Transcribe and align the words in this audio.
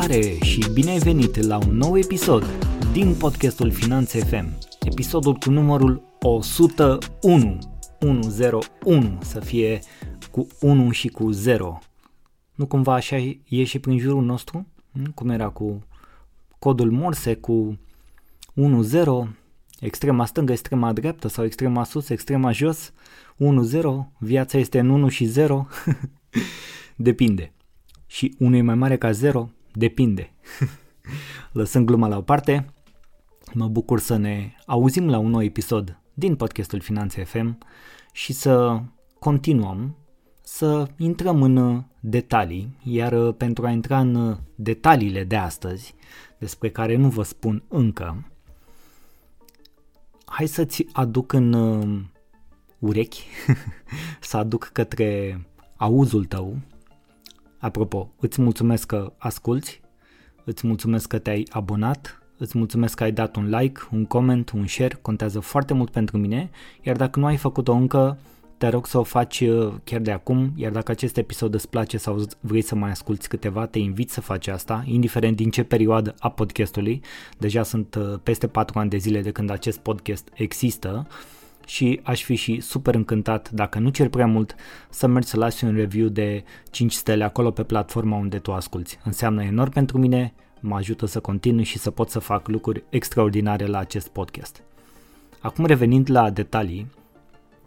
Salutare 0.00 0.38
și 0.44 0.70
bine 0.72 0.90
ai 0.90 0.98
venit 0.98 1.36
la 1.36 1.56
un 1.56 1.76
nou 1.76 1.98
episod 1.98 2.44
din 2.92 3.14
podcastul 3.14 3.70
Finanțe 3.70 4.18
FM. 4.18 4.58
Episodul 4.84 5.34
cu 5.34 5.50
numărul 5.50 6.02
101, 6.20 7.58
101, 8.00 9.18
să 9.22 9.40
fie 9.40 9.80
cu 10.30 10.46
1 10.60 10.90
și 10.90 11.08
cu 11.08 11.30
0. 11.30 11.78
Nu 12.54 12.66
cumva 12.66 12.94
așa 12.94 13.16
e 13.48 13.64
și 13.64 13.78
prin 13.78 13.98
jurul 13.98 14.24
nostru? 14.24 14.66
Hm? 14.92 15.12
Cum 15.14 15.28
era 15.28 15.48
cu 15.48 15.82
codul 16.58 16.90
Morse, 16.90 17.34
cu 17.34 17.78
1-0, 18.54 19.28
extrema 19.80 20.26
stângă, 20.26 20.52
extrema 20.52 20.92
dreaptă 20.92 21.28
sau 21.28 21.44
extrema 21.44 21.84
sus, 21.84 22.08
extrema 22.08 22.52
jos, 22.52 22.92
1-0, 23.36 23.82
viața 24.18 24.58
este 24.58 24.78
în 24.78 24.88
1 24.88 25.08
și 25.08 25.24
0, 25.24 25.66
depinde. 26.96 27.52
Și 28.06 28.34
1 28.38 28.56
e 28.56 28.62
mai 28.62 28.74
mare 28.74 28.96
ca 28.96 29.10
0, 29.10 29.50
depinde. 29.72 30.32
Lăsând 31.52 31.86
gluma 31.86 32.08
la 32.08 32.16
o 32.16 32.22
parte, 32.22 32.74
mă 33.52 33.68
bucur 33.68 34.00
să 34.00 34.16
ne 34.16 34.52
auzim 34.66 35.08
la 35.08 35.18
un 35.18 35.30
nou 35.30 35.42
episod 35.42 36.00
din 36.14 36.36
podcastul 36.36 36.80
Finanțe 36.80 37.24
FM 37.24 37.58
și 38.12 38.32
să 38.32 38.82
continuăm 39.18 39.96
să 40.42 40.88
intrăm 40.96 41.42
în 41.42 41.84
detalii, 42.00 42.76
iar 42.82 43.32
pentru 43.32 43.66
a 43.66 43.70
intra 43.70 44.00
în 44.00 44.38
detaliile 44.54 45.24
de 45.24 45.36
astăzi, 45.36 45.94
despre 46.38 46.70
care 46.70 46.96
nu 46.96 47.08
vă 47.08 47.22
spun 47.22 47.62
încă, 47.68 48.30
hai 50.24 50.46
să-ți 50.46 50.86
aduc 50.92 51.32
în 51.32 51.52
uh, 51.52 52.00
urechi, 52.78 53.24
să 54.20 54.36
aduc 54.36 54.70
către 54.72 55.40
auzul 55.76 56.24
tău. 56.24 56.58
Apropo, 57.60 58.10
îți 58.20 58.42
mulțumesc 58.42 58.86
că 58.86 59.12
asculți, 59.18 59.80
îți 60.44 60.66
mulțumesc 60.66 61.08
că 61.08 61.18
te-ai 61.18 61.46
abonat, 61.50 62.22
îți 62.36 62.58
mulțumesc 62.58 62.94
că 62.94 63.02
ai 63.02 63.12
dat 63.12 63.36
un 63.36 63.48
like, 63.48 63.80
un 63.92 64.04
comment, 64.04 64.50
un 64.50 64.66
share, 64.66 64.98
contează 65.02 65.40
foarte 65.40 65.74
mult 65.74 65.90
pentru 65.90 66.18
mine, 66.18 66.50
iar 66.82 66.96
dacă 66.96 67.18
nu 67.18 67.26
ai 67.26 67.36
făcut-o 67.36 67.72
încă, 67.72 68.18
te 68.58 68.68
rog 68.68 68.86
să 68.86 68.98
o 68.98 69.02
faci 69.02 69.40
uh, 69.40 69.72
chiar 69.84 70.00
de 70.00 70.10
acum, 70.10 70.52
iar 70.56 70.72
dacă 70.72 70.90
acest 70.90 71.16
episod 71.16 71.54
îți 71.54 71.68
place 71.68 71.96
sau 71.96 72.24
vrei 72.40 72.62
să 72.62 72.74
mai 72.74 72.90
asculti 72.90 73.28
câteva, 73.28 73.66
te 73.66 73.78
invit 73.78 74.10
să 74.10 74.20
faci 74.20 74.46
asta, 74.46 74.82
indiferent 74.86 75.36
din 75.36 75.50
ce 75.50 75.62
perioadă 75.62 76.14
a 76.18 76.30
podcastului. 76.30 77.00
Deja 77.38 77.62
sunt 77.62 77.94
uh, 77.94 78.18
peste 78.22 78.46
4 78.46 78.78
ani 78.78 78.90
de 78.90 78.96
zile 78.96 79.20
de 79.20 79.30
când 79.30 79.50
acest 79.50 79.78
podcast 79.78 80.28
există 80.34 81.06
și 81.70 82.00
aș 82.02 82.22
fi 82.22 82.34
și 82.34 82.60
super 82.60 82.94
încântat, 82.94 83.50
dacă 83.50 83.78
nu 83.78 83.88
cer 83.88 84.08
prea 84.08 84.26
mult, 84.26 84.54
să 84.88 85.06
mergi 85.06 85.28
să 85.28 85.36
lasi 85.36 85.64
un 85.64 85.74
review 85.74 86.08
de 86.08 86.44
5 86.70 86.92
stele 86.92 87.24
acolo 87.24 87.50
pe 87.50 87.62
platforma 87.62 88.16
unde 88.16 88.38
tu 88.38 88.52
asculti. 88.52 88.98
Înseamnă 89.04 89.42
enorm 89.42 89.70
pentru 89.70 89.98
mine, 89.98 90.32
mă 90.60 90.74
ajută 90.74 91.06
să 91.06 91.20
continui 91.20 91.64
și 91.64 91.78
să 91.78 91.90
pot 91.90 92.10
să 92.10 92.18
fac 92.18 92.48
lucruri 92.48 92.84
extraordinare 92.88 93.66
la 93.66 93.78
acest 93.78 94.08
podcast. 94.08 94.62
Acum 95.40 95.64
revenind 95.64 96.10
la 96.10 96.30
detalii, 96.30 96.90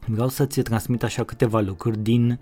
vreau 0.05 0.27
să-ți 0.27 0.61
transmit 0.61 1.03
așa 1.03 1.23
câteva 1.23 1.59
lucruri 1.59 1.97
din 1.97 2.39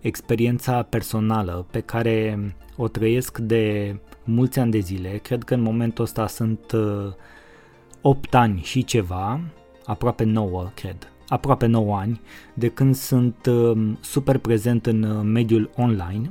experiența 0.00 0.82
personală 0.82 1.66
pe 1.70 1.80
care 1.80 2.38
o 2.76 2.88
trăiesc 2.88 3.38
de 3.38 3.96
mulți 4.24 4.58
ani 4.58 4.70
de 4.70 4.78
zile. 4.78 5.16
Cred 5.16 5.42
că 5.42 5.54
în 5.54 5.60
momentul 5.60 6.04
ăsta 6.04 6.26
sunt 6.26 6.72
8 8.00 8.24
uh, 8.24 8.40
ani 8.40 8.60
și 8.62 8.84
ceva, 8.84 9.40
aproape 9.84 10.24
9, 10.24 10.70
cred, 10.74 11.12
aproape 11.28 11.66
9 11.66 11.96
ani, 11.96 12.20
de 12.54 12.68
când 12.68 12.94
sunt 12.94 13.46
uh, 13.46 13.92
super 14.00 14.38
prezent 14.38 14.86
în 14.86 15.02
uh, 15.02 15.20
mediul 15.24 15.70
online. 15.76 16.30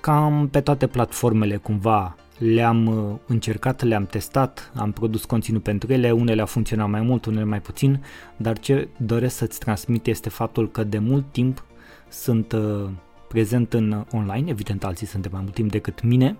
Cam 0.00 0.48
pe 0.48 0.60
toate 0.60 0.86
platformele 0.86 1.56
cumva 1.56 2.16
le-am 2.40 2.86
uh, 2.86 3.16
încercat, 3.26 3.82
le-am 3.82 4.06
testat, 4.06 4.72
am 4.74 4.92
produs 4.92 5.24
conținut 5.24 5.62
pentru 5.62 5.92
ele, 5.92 6.10
unele 6.10 6.40
au 6.40 6.46
funcționat 6.46 6.88
mai 6.88 7.00
mult, 7.00 7.24
unele 7.24 7.44
mai 7.44 7.60
puțin, 7.60 8.04
dar 8.36 8.58
ce 8.58 8.88
doresc 8.96 9.36
să-ți 9.36 9.58
transmit 9.58 10.06
este 10.06 10.28
faptul 10.28 10.70
că 10.70 10.84
de 10.84 10.98
mult 10.98 11.24
timp 11.32 11.64
sunt 12.08 12.52
uh, 12.52 12.88
prezent 13.28 13.72
în 13.72 14.04
online, 14.12 14.50
evident 14.50 14.84
alții 14.84 15.06
sunt 15.06 15.22
de 15.22 15.28
mai 15.32 15.40
mult 15.40 15.54
timp 15.54 15.70
decât 15.70 16.02
mine, 16.02 16.36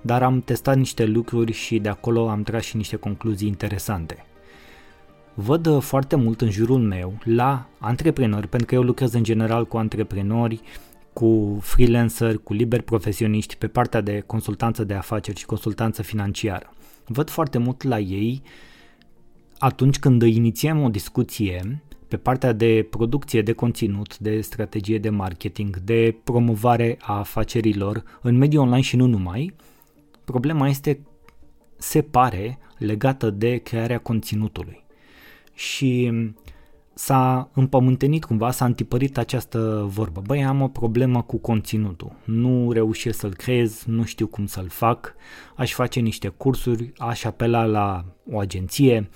dar 0.00 0.22
am 0.22 0.40
testat 0.40 0.76
niște 0.76 1.04
lucruri 1.04 1.52
și 1.52 1.78
de 1.78 1.88
acolo 1.88 2.28
am 2.28 2.42
tras 2.42 2.62
și 2.64 2.76
niște 2.76 2.96
concluzii 2.96 3.48
interesante. 3.48 4.26
Văd 5.38 5.66
uh, 5.66 5.82
foarte 5.82 6.16
mult 6.16 6.40
în 6.40 6.50
jurul 6.50 6.78
meu 6.78 7.18
la 7.24 7.68
antreprenori, 7.78 8.48
pentru 8.48 8.68
că 8.68 8.74
eu 8.74 8.82
lucrez 8.82 9.12
în 9.12 9.22
general 9.22 9.66
cu 9.66 9.76
antreprenori, 9.76 10.60
cu 11.12 11.58
freelancer, 11.60 12.36
cu 12.38 12.52
liberi 12.52 12.82
profesioniști 12.82 13.56
pe 13.56 13.66
partea 13.66 14.00
de 14.00 14.20
consultanță 14.26 14.84
de 14.84 14.94
afaceri 14.94 15.38
și 15.38 15.46
consultanță 15.46 16.02
financiară. 16.02 16.72
Văd 17.06 17.28
foarte 17.28 17.58
mult 17.58 17.82
la 17.82 17.98
ei 17.98 18.42
atunci 19.58 19.98
când 19.98 20.22
inițiem 20.22 20.82
o 20.82 20.88
discuție 20.88 21.82
pe 22.08 22.16
partea 22.16 22.52
de 22.52 22.86
producție 22.90 23.42
de 23.42 23.52
conținut, 23.52 24.18
de 24.18 24.40
strategie 24.40 24.98
de 24.98 25.10
marketing, 25.10 25.76
de 25.76 26.16
promovare 26.24 26.96
a 27.00 27.18
afacerilor 27.18 28.02
în 28.22 28.36
mediul 28.36 28.62
online 28.62 28.80
și 28.80 28.96
nu 28.96 29.06
numai, 29.06 29.54
problema 30.24 30.68
este, 30.68 31.00
se 31.76 32.02
pare, 32.02 32.58
legată 32.78 33.30
de 33.30 33.56
crearea 33.56 33.98
conținutului. 33.98 34.85
Și 35.56 36.12
s-a 36.94 37.50
împământenit 37.54 38.24
cumva, 38.24 38.50
s-a 38.50 38.64
întipărit 38.64 39.18
această 39.18 39.86
vorbă. 39.88 40.20
Băi, 40.26 40.44
am 40.44 40.62
o 40.62 40.68
problemă 40.68 41.22
cu 41.22 41.36
conținutul, 41.36 42.12
nu 42.24 42.72
reușesc 42.72 43.18
să-l 43.18 43.34
creez, 43.34 43.84
nu 43.86 44.04
știu 44.04 44.26
cum 44.26 44.46
să-l 44.46 44.68
fac, 44.68 45.14
aș 45.54 45.72
face 45.72 46.00
niște 46.00 46.28
cursuri, 46.28 46.92
aș 46.96 47.24
apela 47.24 47.64
la 47.64 48.04
o 48.30 48.38
agenție, 48.38 49.08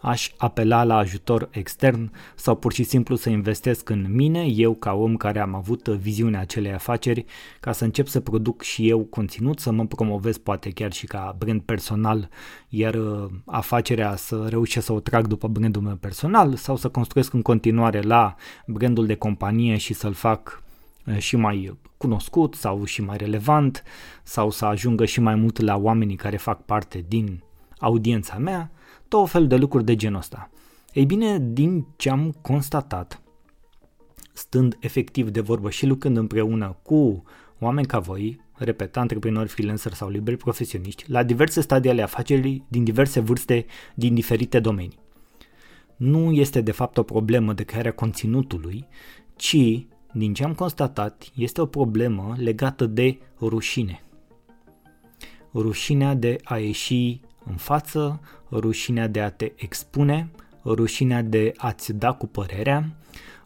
aș 0.00 0.30
apela 0.36 0.84
la 0.84 0.96
ajutor 0.96 1.48
extern 1.50 2.12
sau 2.34 2.54
pur 2.54 2.72
și 2.72 2.82
simplu 2.82 3.16
să 3.16 3.30
investesc 3.30 3.88
în 3.88 4.06
mine, 4.08 4.44
eu 4.44 4.74
ca 4.74 4.92
om 4.92 5.16
care 5.16 5.40
am 5.40 5.54
avut 5.54 5.88
viziunea 5.88 6.40
acelei 6.40 6.72
afaceri, 6.72 7.24
ca 7.60 7.72
să 7.72 7.84
încep 7.84 8.06
să 8.06 8.20
produc 8.20 8.62
și 8.62 8.88
eu 8.88 9.04
conținut, 9.04 9.58
să 9.58 9.70
mă 9.70 9.86
promovez 9.86 10.38
poate 10.38 10.70
chiar 10.70 10.92
și 10.92 11.06
ca 11.06 11.36
brand 11.38 11.60
personal, 11.60 12.28
iar 12.68 12.94
uh, 12.94 13.30
afacerea 13.46 14.16
să 14.16 14.46
reușesc 14.48 14.86
să 14.86 14.92
o 14.92 15.00
trag 15.00 15.26
după 15.26 15.48
brandul 15.48 15.82
meu 15.82 15.94
personal 15.94 16.54
sau 16.54 16.76
să 16.76 16.88
construiesc 16.88 17.32
în 17.32 17.42
continuare 17.42 18.00
la 18.00 18.34
brandul 18.66 19.06
de 19.06 19.14
companie 19.14 19.76
și 19.76 19.94
să-l 19.94 20.12
fac 20.12 20.62
uh, 21.06 21.18
și 21.18 21.36
mai 21.36 21.78
cunoscut 21.96 22.54
sau 22.54 22.84
și 22.84 23.02
mai 23.02 23.16
relevant 23.16 23.82
sau 24.22 24.50
să 24.50 24.64
ajungă 24.64 25.04
și 25.04 25.20
mai 25.20 25.34
mult 25.34 25.60
la 25.60 25.76
oamenii 25.76 26.16
care 26.16 26.36
fac 26.36 26.64
parte 26.64 27.04
din 27.08 27.42
audiența 27.78 28.36
mea 28.38 28.70
tot 29.08 29.28
fel 29.28 29.46
de 29.46 29.56
lucruri 29.56 29.84
de 29.84 29.96
genul 29.96 30.18
ăsta. 30.18 30.50
Ei 30.92 31.04
bine, 31.04 31.38
din 31.38 31.86
ce 31.96 32.10
am 32.10 32.34
constatat, 32.42 33.22
stând 34.32 34.76
efectiv 34.80 35.30
de 35.30 35.40
vorbă 35.40 35.70
și 35.70 35.86
lucrând 35.86 36.16
împreună 36.16 36.76
cu 36.82 37.22
oameni 37.58 37.86
ca 37.86 37.98
voi, 37.98 38.40
repet, 38.54 38.96
antreprenori, 38.96 39.48
freelancer 39.48 39.92
sau 39.92 40.08
liberi 40.08 40.36
profesioniști, 40.36 41.10
la 41.10 41.22
diverse 41.22 41.60
stadii 41.60 41.90
ale 41.90 42.02
afacerii, 42.02 42.64
din 42.68 42.84
diverse 42.84 43.20
vârste, 43.20 43.66
din 43.94 44.14
diferite 44.14 44.60
domenii. 44.60 44.98
Nu 45.96 46.32
este 46.32 46.60
de 46.60 46.72
fapt 46.72 46.98
o 46.98 47.02
problemă 47.02 47.52
de 47.52 47.62
crearea 47.62 47.92
conținutului, 47.92 48.86
ci, 49.36 49.86
din 50.12 50.34
ce 50.34 50.44
am 50.44 50.54
constatat, 50.54 51.24
este 51.34 51.60
o 51.60 51.66
problemă 51.66 52.34
legată 52.36 52.86
de 52.86 53.18
rușine. 53.40 54.02
Rușinea 55.54 56.14
de 56.14 56.38
a 56.44 56.58
ieși 56.58 57.20
în 57.48 57.56
față, 57.56 58.20
rușinea 58.50 59.06
de 59.06 59.20
a 59.20 59.30
te 59.30 59.52
expune, 59.56 60.28
rușinea 60.64 61.22
de 61.22 61.52
a-ți 61.56 61.92
da 61.92 62.12
cu 62.12 62.26
părerea, 62.26 62.90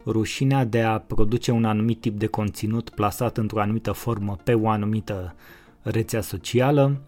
rușinea 0.05 0.65
de 0.65 0.81
a 0.81 0.99
produce 0.99 1.51
un 1.51 1.65
anumit 1.65 2.01
tip 2.01 2.19
de 2.19 2.25
conținut 2.25 2.89
plasat 2.89 3.37
într-o 3.37 3.61
anumită 3.61 3.91
formă 3.91 4.37
pe 4.43 4.53
o 4.53 4.69
anumită 4.69 5.35
rețea 5.81 6.21
socială. 6.21 7.01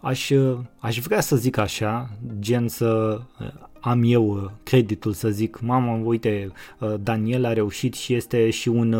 Aș, 0.00 0.30
aș 0.78 0.98
vrea 0.98 1.20
să 1.20 1.36
zic 1.36 1.56
așa, 1.56 2.10
gen 2.38 2.68
să 2.68 3.20
am 3.80 4.02
eu 4.04 4.52
creditul 4.62 5.12
să 5.12 5.28
zic, 5.28 5.60
mamă, 5.60 6.00
uite, 6.04 6.52
Daniel 7.00 7.44
a 7.44 7.52
reușit 7.52 7.94
și 7.94 8.14
este 8.14 8.50
și 8.50 8.68
un 8.68 8.92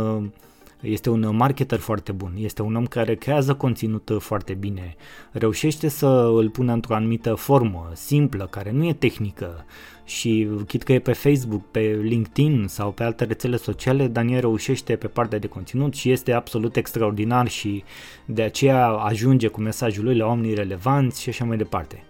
este 0.80 1.10
un 1.10 1.36
marketer 1.36 1.78
foarte 1.78 2.12
bun, 2.12 2.32
este 2.36 2.62
un 2.62 2.74
om 2.74 2.86
care 2.86 3.14
creează 3.14 3.54
conținut 3.54 4.10
foarte 4.18 4.54
bine, 4.54 4.96
reușește 5.32 5.88
să 5.88 6.30
îl 6.34 6.50
pună 6.50 6.72
într-o 6.72 6.94
anumită 6.94 7.34
formă, 7.34 7.90
simplă, 7.94 8.46
care 8.50 8.70
nu 8.70 8.86
e 8.86 8.92
tehnică. 8.92 9.64
Și 10.04 10.48
chit 10.66 10.82
că 10.82 10.92
e 10.92 10.98
pe 10.98 11.12
Facebook, 11.12 11.70
pe 11.70 11.98
LinkedIn 12.02 12.64
sau 12.68 12.90
pe 12.90 13.02
alte 13.02 13.24
rețele 13.24 13.56
sociale, 13.56 14.06
Daniel 14.06 14.40
reușește 14.40 14.96
pe 14.96 15.06
partea 15.06 15.38
de 15.38 15.46
conținut 15.46 15.94
și 15.94 16.10
este 16.10 16.32
absolut 16.32 16.76
extraordinar 16.76 17.48
și 17.48 17.84
de 18.24 18.42
aceea 18.42 18.86
ajunge 18.86 19.46
cu 19.46 19.60
mesajul 19.60 20.04
lui 20.04 20.16
la 20.16 20.26
oamenii 20.26 20.54
relevanți 20.54 21.22
și 21.22 21.28
așa 21.28 21.44
mai 21.44 21.56
departe. 21.56 22.02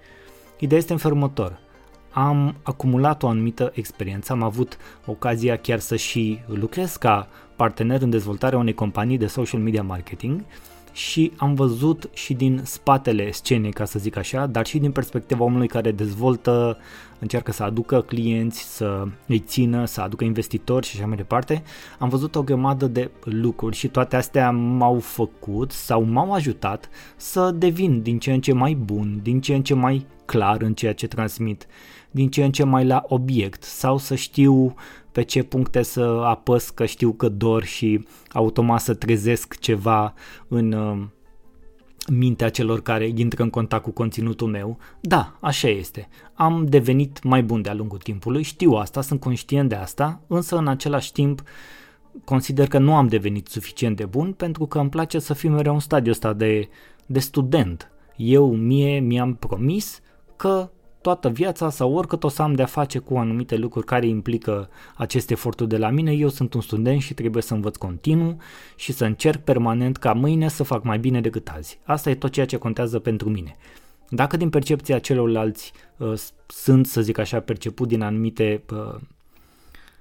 Ideea 0.58 0.80
este 0.80 0.92
în 0.92 0.98
felul 0.98 1.16
următor 1.16 1.58
am 2.10 2.56
acumulat 2.62 3.22
o 3.22 3.28
anumită 3.28 3.72
experiență, 3.74 4.32
am 4.32 4.42
avut 4.42 4.76
ocazia 5.06 5.56
chiar 5.56 5.78
să 5.78 5.96
și 5.96 6.38
lucrez 6.46 6.96
ca 6.96 7.28
partener 7.58 8.02
în 8.02 8.10
dezvoltarea 8.10 8.58
unei 8.58 8.74
companii 8.74 9.18
de 9.18 9.26
social 9.26 9.60
media 9.60 9.82
marketing 9.82 10.44
și 10.92 11.32
am 11.36 11.54
văzut 11.54 12.10
și 12.12 12.34
din 12.34 12.60
spatele 12.64 13.30
scenei, 13.30 13.72
ca 13.72 13.84
să 13.84 13.98
zic 13.98 14.16
așa, 14.16 14.46
dar 14.46 14.66
și 14.66 14.78
din 14.78 14.92
perspectiva 14.92 15.44
omului 15.44 15.68
care 15.68 15.90
dezvoltă, 15.92 16.78
încearcă 17.18 17.52
să 17.52 17.62
aducă 17.62 18.00
clienți, 18.00 18.76
să 18.76 19.04
îi 19.26 19.38
țină, 19.38 19.84
să 19.84 20.00
aducă 20.00 20.24
investitori 20.24 20.86
și 20.86 20.96
așa 20.96 21.06
mai 21.06 21.16
departe. 21.16 21.62
Am 21.98 22.08
văzut 22.08 22.34
o 22.34 22.42
grămadă 22.42 22.86
de 22.86 23.10
lucruri 23.24 23.76
și 23.76 23.88
toate 23.88 24.16
astea 24.16 24.50
m-au 24.50 24.98
făcut 24.98 25.72
sau 25.72 26.02
m-au 26.02 26.32
ajutat 26.32 26.88
să 27.16 27.50
devin 27.50 28.02
din 28.02 28.18
ce 28.18 28.32
în 28.32 28.40
ce 28.40 28.52
mai 28.52 28.74
bun, 28.74 29.20
din 29.22 29.40
ce 29.40 29.54
în 29.54 29.62
ce 29.62 29.74
mai 29.74 30.06
clar 30.24 30.62
în 30.62 30.74
ceea 30.74 30.94
ce 30.94 31.06
transmit, 31.06 31.66
din 32.10 32.30
ce 32.30 32.44
în 32.44 32.52
ce 32.52 32.64
mai 32.64 32.84
la 32.84 33.04
obiect 33.06 33.62
sau 33.62 33.98
să 33.98 34.14
știu 34.14 34.74
pe 35.12 35.22
ce 35.22 35.42
puncte 35.42 35.82
să 35.82 36.22
apăs 36.24 36.70
că 36.70 36.84
știu 36.84 37.12
că 37.12 37.28
dor 37.28 37.64
și 37.64 38.06
automat 38.32 38.80
să 38.80 38.94
trezesc 38.94 39.58
ceva 39.58 40.14
în 40.48 40.72
uh, 40.72 40.98
mintea 42.10 42.50
celor 42.50 42.82
care 42.82 43.10
intră 43.14 43.42
în 43.42 43.50
contact 43.50 43.82
cu 43.82 43.90
conținutul 43.90 44.48
meu. 44.48 44.78
Da, 45.00 45.36
așa 45.40 45.68
este. 45.68 46.08
Am 46.34 46.66
devenit 46.68 47.22
mai 47.22 47.42
bun 47.42 47.62
de-a 47.62 47.74
lungul 47.74 47.98
timpului, 47.98 48.42
știu 48.42 48.72
asta, 48.72 49.00
sunt 49.00 49.20
conștient 49.20 49.68
de 49.68 49.74
asta, 49.74 50.20
însă 50.26 50.56
în 50.56 50.68
același 50.68 51.12
timp 51.12 51.42
consider 52.24 52.68
că 52.68 52.78
nu 52.78 52.94
am 52.94 53.06
devenit 53.06 53.46
suficient 53.46 53.96
de 53.96 54.04
bun 54.04 54.32
pentru 54.32 54.66
că 54.66 54.78
îmi 54.78 54.90
place 54.90 55.18
să 55.18 55.34
fiu 55.34 55.50
mereu 55.50 55.74
în 55.74 55.80
stadiul 55.80 56.12
ăsta 56.12 56.32
de, 56.32 56.68
de 57.06 57.18
student. 57.18 57.90
Eu 58.16 58.54
mie 58.54 58.98
mi-am 58.98 59.34
promis 59.34 60.00
că 60.36 60.70
toată 61.08 61.28
viața 61.28 61.70
sau 61.70 61.92
oricât 61.92 62.24
o 62.24 62.28
să 62.28 62.42
am 62.42 62.54
de-a 62.54 62.66
face 62.66 62.98
cu 62.98 63.16
anumite 63.16 63.56
lucruri 63.56 63.86
care 63.86 64.06
implică 64.06 64.68
aceste 64.96 65.32
eforturi 65.32 65.68
de 65.68 65.76
la 65.76 65.90
mine, 65.90 66.12
eu 66.12 66.28
sunt 66.28 66.54
un 66.54 66.60
student 66.60 67.00
și 67.00 67.14
trebuie 67.14 67.42
să 67.42 67.54
învăț 67.54 67.76
continuu 67.76 68.36
și 68.76 68.92
să 68.92 69.04
încerc 69.04 69.40
permanent 69.44 69.96
ca 69.96 70.12
mâine 70.12 70.48
să 70.48 70.62
fac 70.62 70.84
mai 70.84 70.98
bine 70.98 71.20
decât 71.20 71.48
azi. 71.48 71.78
Asta 71.84 72.10
e 72.10 72.14
tot 72.14 72.30
ceea 72.30 72.46
ce 72.46 72.56
contează 72.56 72.98
pentru 72.98 73.28
mine. 73.28 73.56
Dacă 74.08 74.36
din 74.36 74.50
percepția 74.50 74.98
celorlalți 74.98 75.72
uh, 75.96 76.12
sunt, 76.46 76.86
să 76.86 77.00
zic 77.00 77.18
așa, 77.18 77.40
perceput 77.40 77.88
din 77.88 78.02
anumite 78.02 78.62
uh, 78.72 79.00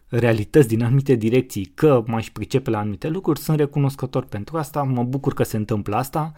realități, 0.07 0.68
din 0.68 0.83
anumite 0.83 1.15
direcții, 1.15 1.65
că 1.65 2.03
m-aș 2.06 2.30
pricepe 2.30 2.69
la 2.69 2.80
anumite 2.80 3.07
lucruri, 3.07 3.39
sunt 3.39 3.57
recunoscător 3.57 4.25
pentru 4.25 4.57
asta, 4.57 4.83
mă 4.83 5.03
bucur 5.03 5.33
că 5.33 5.44
se 5.44 5.57
întâmplă 5.57 5.95
asta, 5.95 6.33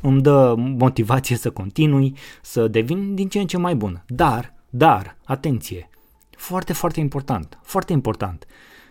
îmi 0.00 0.22
dă 0.22 0.54
motivație 0.56 1.36
să 1.36 1.50
continui, 1.50 2.14
să 2.42 2.68
devin 2.68 3.14
din 3.14 3.28
ce 3.28 3.38
în 3.38 3.46
ce 3.46 3.56
mai 3.56 3.74
bun. 3.74 4.04
Dar, 4.06 4.54
dar, 4.70 5.16
atenție, 5.24 5.90
foarte, 6.36 6.72
foarte 6.72 7.00
important, 7.00 7.58
foarte 7.62 7.92
important. 7.92 8.46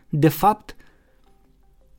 De 0.09 0.27
fapt, 0.27 0.75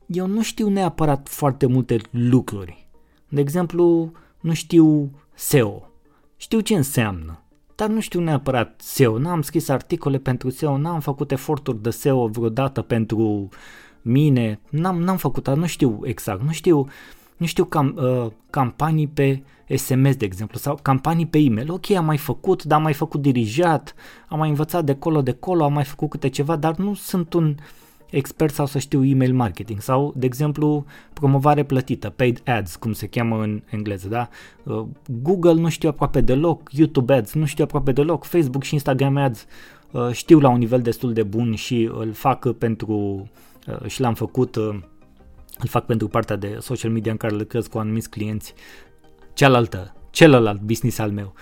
eu 0.05 0.27
nu 0.27 0.41
știu 0.41 0.69
neapărat 0.69 1.27
foarte 1.29 1.65
multe 1.65 1.97
lucruri. 2.09 2.87
De 3.29 3.41
exemplu, 3.41 4.11
nu 4.39 4.53
știu 4.53 5.11
SEO. 5.33 5.89
Știu 6.37 6.59
ce 6.59 6.75
înseamnă, 6.75 7.43
dar 7.75 7.89
nu 7.89 7.99
știu 7.99 8.19
neapărat 8.19 8.81
SEO. 8.81 9.17
N-am 9.17 9.41
scris 9.41 9.69
articole 9.69 10.17
pentru 10.17 10.49
SEO, 10.49 10.77
n-am 10.77 10.99
făcut 10.99 11.31
eforturi 11.31 11.81
de 11.81 11.89
SEO 11.89 12.27
vreodată 12.27 12.81
pentru 12.81 13.49
mine, 14.01 14.59
n-am, 14.69 15.01
n-am 15.01 15.17
făcut, 15.17 15.43
dar 15.43 15.57
nu 15.57 15.65
știu 15.65 15.99
exact, 16.03 16.41
nu 16.41 16.51
știu 16.51 16.79
uh, 16.79 16.87
nu 17.43 17.49
știu, 17.49 17.65
cam, 17.65 17.95
uh, 17.97 18.31
campanii 18.49 19.07
pe 19.07 19.43
SMS, 19.75 20.15
de 20.15 20.25
exemplu, 20.25 20.57
sau 20.57 20.79
campanii 20.81 21.25
pe 21.25 21.37
e-mail. 21.37 21.71
Ok, 21.71 21.91
am 21.91 22.05
mai 22.05 22.17
făcut, 22.17 22.63
dar 22.63 22.77
am 22.77 22.83
mai 22.83 22.93
făcut 22.93 23.21
dirijat, 23.21 23.95
am 24.27 24.37
mai 24.39 24.49
învățat 24.49 24.85
de 24.85 24.95
colo 24.95 25.21
de 25.21 25.31
colo, 25.31 25.63
am 25.63 25.73
mai 25.73 25.83
făcut 25.83 26.09
câte 26.09 26.29
ceva, 26.29 26.55
dar 26.55 26.75
nu 26.75 26.93
sunt 26.93 27.33
un 27.33 27.55
expert 28.09 28.53
sau 28.53 28.65
să 28.65 28.79
știu 28.79 29.05
email 29.05 29.33
marketing 29.33 29.81
sau, 29.81 30.13
de 30.15 30.25
exemplu, 30.25 30.85
promovare 31.13 31.63
plătită, 31.63 32.09
paid 32.09 32.41
ads, 32.45 32.75
cum 32.75 32.93
se 32.93 33.07
cheamă 33.07 33.41
în 33.41 33.61
engleză, 33.69 34.07
da? 34.07 34.29
Uh, 34.63 34.85
Google 35.21 35.53
nu 35.53 35.69
știu 35.69 35.89
aproape 35.89 36.21
deloc, 36.21 36.69
YouTube 36.71 37.13
ads 37.13 37.33
nu 37.33 37.45
știu 37.45 37.63
aproape 37.63 37.91
deloc, 37.91 38.23
Facebook 38.23 38.63
și 38.63 38.73
Instagram 38.73 39.17
ads 39.17 39.45
uh, 39.91 40.11
știu 40.11 40.39
la 40.39 40.49
un 40.49 40.57
nivel 40.57 40.81
destul 40.81 41.13
de 41.13 41.23
bun 41.23 41.55
și 41.55 41.89
îl 41.93 42.11
fac 42.11 42.51
pentru 42.51 43.27
uh, 43.67 43.89
și 43.89 44.01
l-am 44.01 44.13
făcut 44.13 44.57
îl 45.63 45.69
fac 45.69 45.85
pentru 45.85 46.07
partea 46.07 46.35
de 46.35 46.57
social 46.61 46.91
media 46.91 47.11
în 47.11 47.17
care 47.17 47.35
lucrez 47.35 47.67
cu 47.67 47.77
anumiți 47.77 48.09
clienți, 48.09 48.53
cealaltă, 49.33 49.95
celălalt 50.09 50.61
business 50.61 50.99
al 50.99 51.11
meu. 51.11 51.33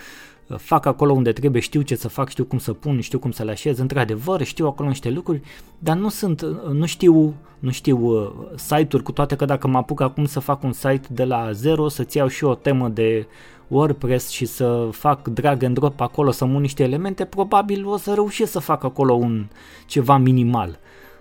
Fac 0.57 0.85
acolo 0.85 1.13
unde 1.13 1.31
trebuie, 1.31 1.61
știu 1.61 1.81
ce 1.81 1.95
să 1.95 2.07
fac, 2.07 2.29
știu 2.29 2.45
cum 2.45 2.57
să 2.57 2.73
pun, 2.73 2.99
știu 2.99 3.19
cum 3.19 3.31
să 3.31 3.43
le 3.43 3.51
așez, 3.51 3.77
într-adevăr, 3.77 4.43
știu 4.43 4.67
acolo 4.67 4.87
niște 4.87 5.09
lucruri, 5.09 5.41
dar 5.79 5.97
nu 5.97 6.09
sunt, 6.09 6.45
nu 6.71 6.85
știu, 6.85 7.35
nu 7.59 7.71
știu 7.71 7.97
uh, 7.97 8.31
site-uri, 8.55 9.03
cu 9.03 9.11
toate 9.11 9.35
că 9.35 9.45
dacă 9.45 9.67
mă 9.67 9.77
apuc 9.77 10.01
acum 10.01 10.25
să 10.25 10.39
fac 10.39 10.63
un 10.63 10.71
site 10.71 11.07
de 11.09 11.23
la 11.23 11.51
zero, 11.51 11.87
să-ți 11.87 12.17
iau 12.17 12.27
și 12.27 12.43
o 12.43 12.55
temă 12.55 12.89
de 12.89 13.27
WordPress 13.67 14.29
și 14.29 14.45
să 14.45 14.89
fac 14.91 15.27
drag 15.27 15.63
and 15.63 15.75
drop 15.75 16.01
acolo, 16.01 16.31
să 16.31 16.45
mun 16.45 16.61
niște 16.61 16.83
elemente, 16.83 17.25
probabil 17.25 17.87
o 17.87 17.97
să 17.97 18.13
reușesc 18.13 18.51
să 18.51 18.59
fac 18.59 18.83
acolo 18.83 19.13
un 19.13 19.47
ceva 19.85 20.17
minimal. 20.17 20.79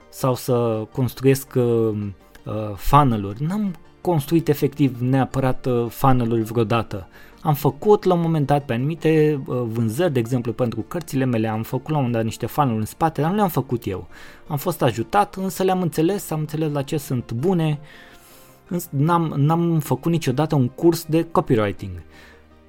Sau 0.09 0.35
să 0.35 0.87
construiesc 0.93 1.53
uh, 1.55 2.07
uh, 2.51 2.75
funnel-uri. 2.75 3.45
N-am 3.45 3.75
construit 4.01 4.49
efectiv 4.49 5.01
neapărat 5.01 5.67
uh, 5.67 5.87
funnel-uri 5.89 6.43
vreodată. 6.43 7.09
Am 7.43 7.55
făcut 7.55 8.05
la 8.05 8.15
un 8.15 8.21
moment 8.21 8.47
dat 8.47 8.65
pe 8.65 8.73
anumite 8.73 9.43
uh, 9.47 9.63
vânzări, 9.67 10.13
de 10.13 10.19
exemplu 10.19 10.53
pentru 10.53 10.81
cărțile 10.81 11.25
mele, 11.25 11.49
am 11.49 11.63
făcut 11.63 11.89
la 11.89 11.97
un 11.97 12.03
moment 12.03 12.15
dat 12.15 12.25
niște 12.25 12.47
funnel 12.47 12.77
în 12.77 12.85
spate, 12.85 13.21
dar 13.21 13.31
nu 13.31 13.37
le-am 13.37 13.49
făcut 13.49 13.87
eu. 13.87 14.09
Am 14.47 14.57
fost 14.57 14.83
ajutat, 14.83 15.35
însă 15.35 15.63
le-am 15.63 15.83
înțeles, 15.83 16.31
am 16.31 16.39
înțeles 16.39 16.73
la 16.73 16.83
ce 16.83 16.97
sunt 16.97 17.33
bune. 17.33 17.81
N-am, 18.91 19.33
n-am 19.37 19.79
făcut 19.79 20.13
niciodată 20.13 20.55
un 20.55 20.69
curs 20.69 21.05
de 21.05 21.27
copywriting. 21.31 22.03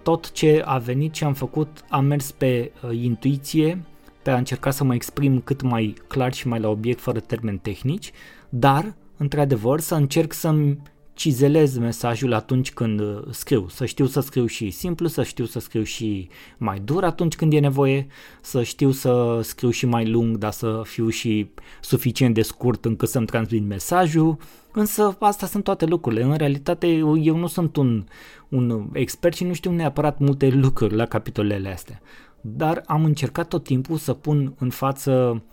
Tot 0.04 0.32
ce 0.32 0.62
a 0.66 0.78
venit 0.78 1.16
și 1.16 1.24
am 1.24 1.34
făcut 1.34 1.84
a 1.90 2.00
mers 2.00 2.32
pe 2.32 2.72
uh, 2.84 3.00
intuiție, 3.02 3.86
pe 4.22 4.32
a 4.32 4.38
încerca 4.38 4.72
să 4.72 4.84
mă 4.84 4.94
exprim 4.94 5.40
cât 5.40 5.62
mai 5.62 5.96
clar 6.08 6.34
și 6.34 6.48
mai 6.48 6.60
la 6.60 6.70
obiect 6.70 7.00
fără 7.00 7.20
termeni 7.20 7.58
tehnici, 7.58 8.12
dar 8.50 8.94
într-adevăr, 9.22 9.80
să 9.80 9.96
încerc 9.96 10.34
să-mi 10.34 10.78
cizelez 11.14 11.78
mesajul 11.78 12.34
atunci 12.34 12.72
când 12.72 13.00
uh, 13.00 13.22
scriu, 13.30 13.68
să 13.70 13.86
știu 13.86 14.06
să 14.06 14.20
scriu 14.20 14.46
și 14.46 14.70
simplu, 14.70 15.08
să 15.08 15.24
știu 15.24 15.46
să 15.46 15.60
scriu 15.60 15.84
și 15.84 16.30
mai 16.58 16.80
dur 16.80 17.04
atunci 17.04 17.36
când 17.36 17.54
e 17.54 17.60
nevoie, 17.60 18.08
să 18.42 18.64
știu 18.64 18.92
să 18.92 19.40
scriu 19.44 19.70
și 19.70 19.86
mai 19.86 20.10
lung, 20.10 20.38
dar 20.38 20.52
să 20.52 20.82
fiu 20.84 21.10
și 21.10 21.52
suficient 21.82 22.34
de 22.34 22.42
scurt 22.42 22.86
încât 22.86 23.10
să-mi 23.10 23.26
transmit 23.26 23.68
mesajul, 23.68 24.38
însă 24.72 25.18
astea 25.20 25.48
sunt 25.48 25.64
toate 25.64 25.86
lucrurile. 25.86 26.24
În 26.24 26.36
realitate 26.36 26.88
eu 27.22 27.38
nu 27.38 27.48
sunt 27.48 27.76
un, 27.76 28.06
un 28.50 28.90
expert 28.94 29.36
și 29.36 29.44
nu 29.44 29.54
știu 29.54 29.72
neapărat 29.72 30.20
multe 30.20 30.48
lucruri 30.48 30.96
la 30.96 31.06
capitolele 31.06 31.72
astea, 31.72 32.02
dar 32.42 32.84
am 32.86 33.04
încercat 33.04 33.48
tot 33.48 33.64
timpul 33.64 33.98
să 33.98 34.14
pun 34.14 34.54
în 34.58 34.70
față 34.70 35.44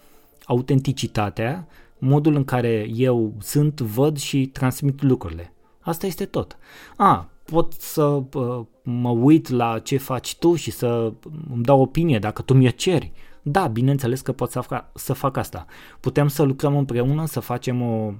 autenticitatea 0.44 1.68
modul 1.98 2.34
în 2.34 2.44
care 2.44 2.88
eu 2.94 3.34
sunt, 3.40 3.80
văd 3.80 4.18
și 4.18 4.46
transmit 4.46 5.02
lucrurile. 5.02 5.52
Asta 5.80 6.06
este 6.06 6.24
tot. 6.24 6.58
A, 6.96 7.30
pot 7.44 7.72
să 7.72 8.02
uh, 8.02 8.60
mă 8.82 9.10
uit 9.10 9.48
la 9.48 9.78
ce 9.78 9.96
faci 9.96 10.36
tu 10.36 10.54
și 10.54 10.70
să 10.70 11.12
îmi 11.52 11.62
dau 11.62 11.80
opinie 11.80 12.18
dacă 12.18 12.42
tu 12.42 12.54
mi-o 12.54 12.70
ceri. 12.70 13.12
Da, 13.42 13.66
bineînțeles 13.66 14.20
că 14.20 14.32
pot 14.32 14.50
să 14.50 14.60
fac, 14.60 14.90
să 14.94 15.12
fac 15.12 15.36
asta. 15.36 15.66
Putem 16.00 16.28
să 16.28 16.42
lucrăm 16.42 16.76
împreună, 16.76 17.26
să 17.26 17.40
facem 17.40 17.82
o, 17.82 18.12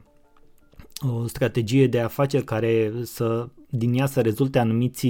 o 1.08 1.26
strategie 1.26 1.87
de 1.87 2.00
afaceri 2.00 2.44
care 2.44 2.92
să 3.02 3.49
din 3.70 3.94
ea 3.94 4.06
să 4.06 4.20
rezulte 4.20 4.58
anumiți 4.58 5.08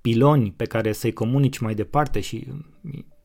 piloni 0.00 0.52
pe 0.56 0.64
care 0.64 0.92
să-i 0.92 1.12
comunici 1.12 1.58
mai 1.58 1.74
departe 1.74 2.20
și 2.20 2.46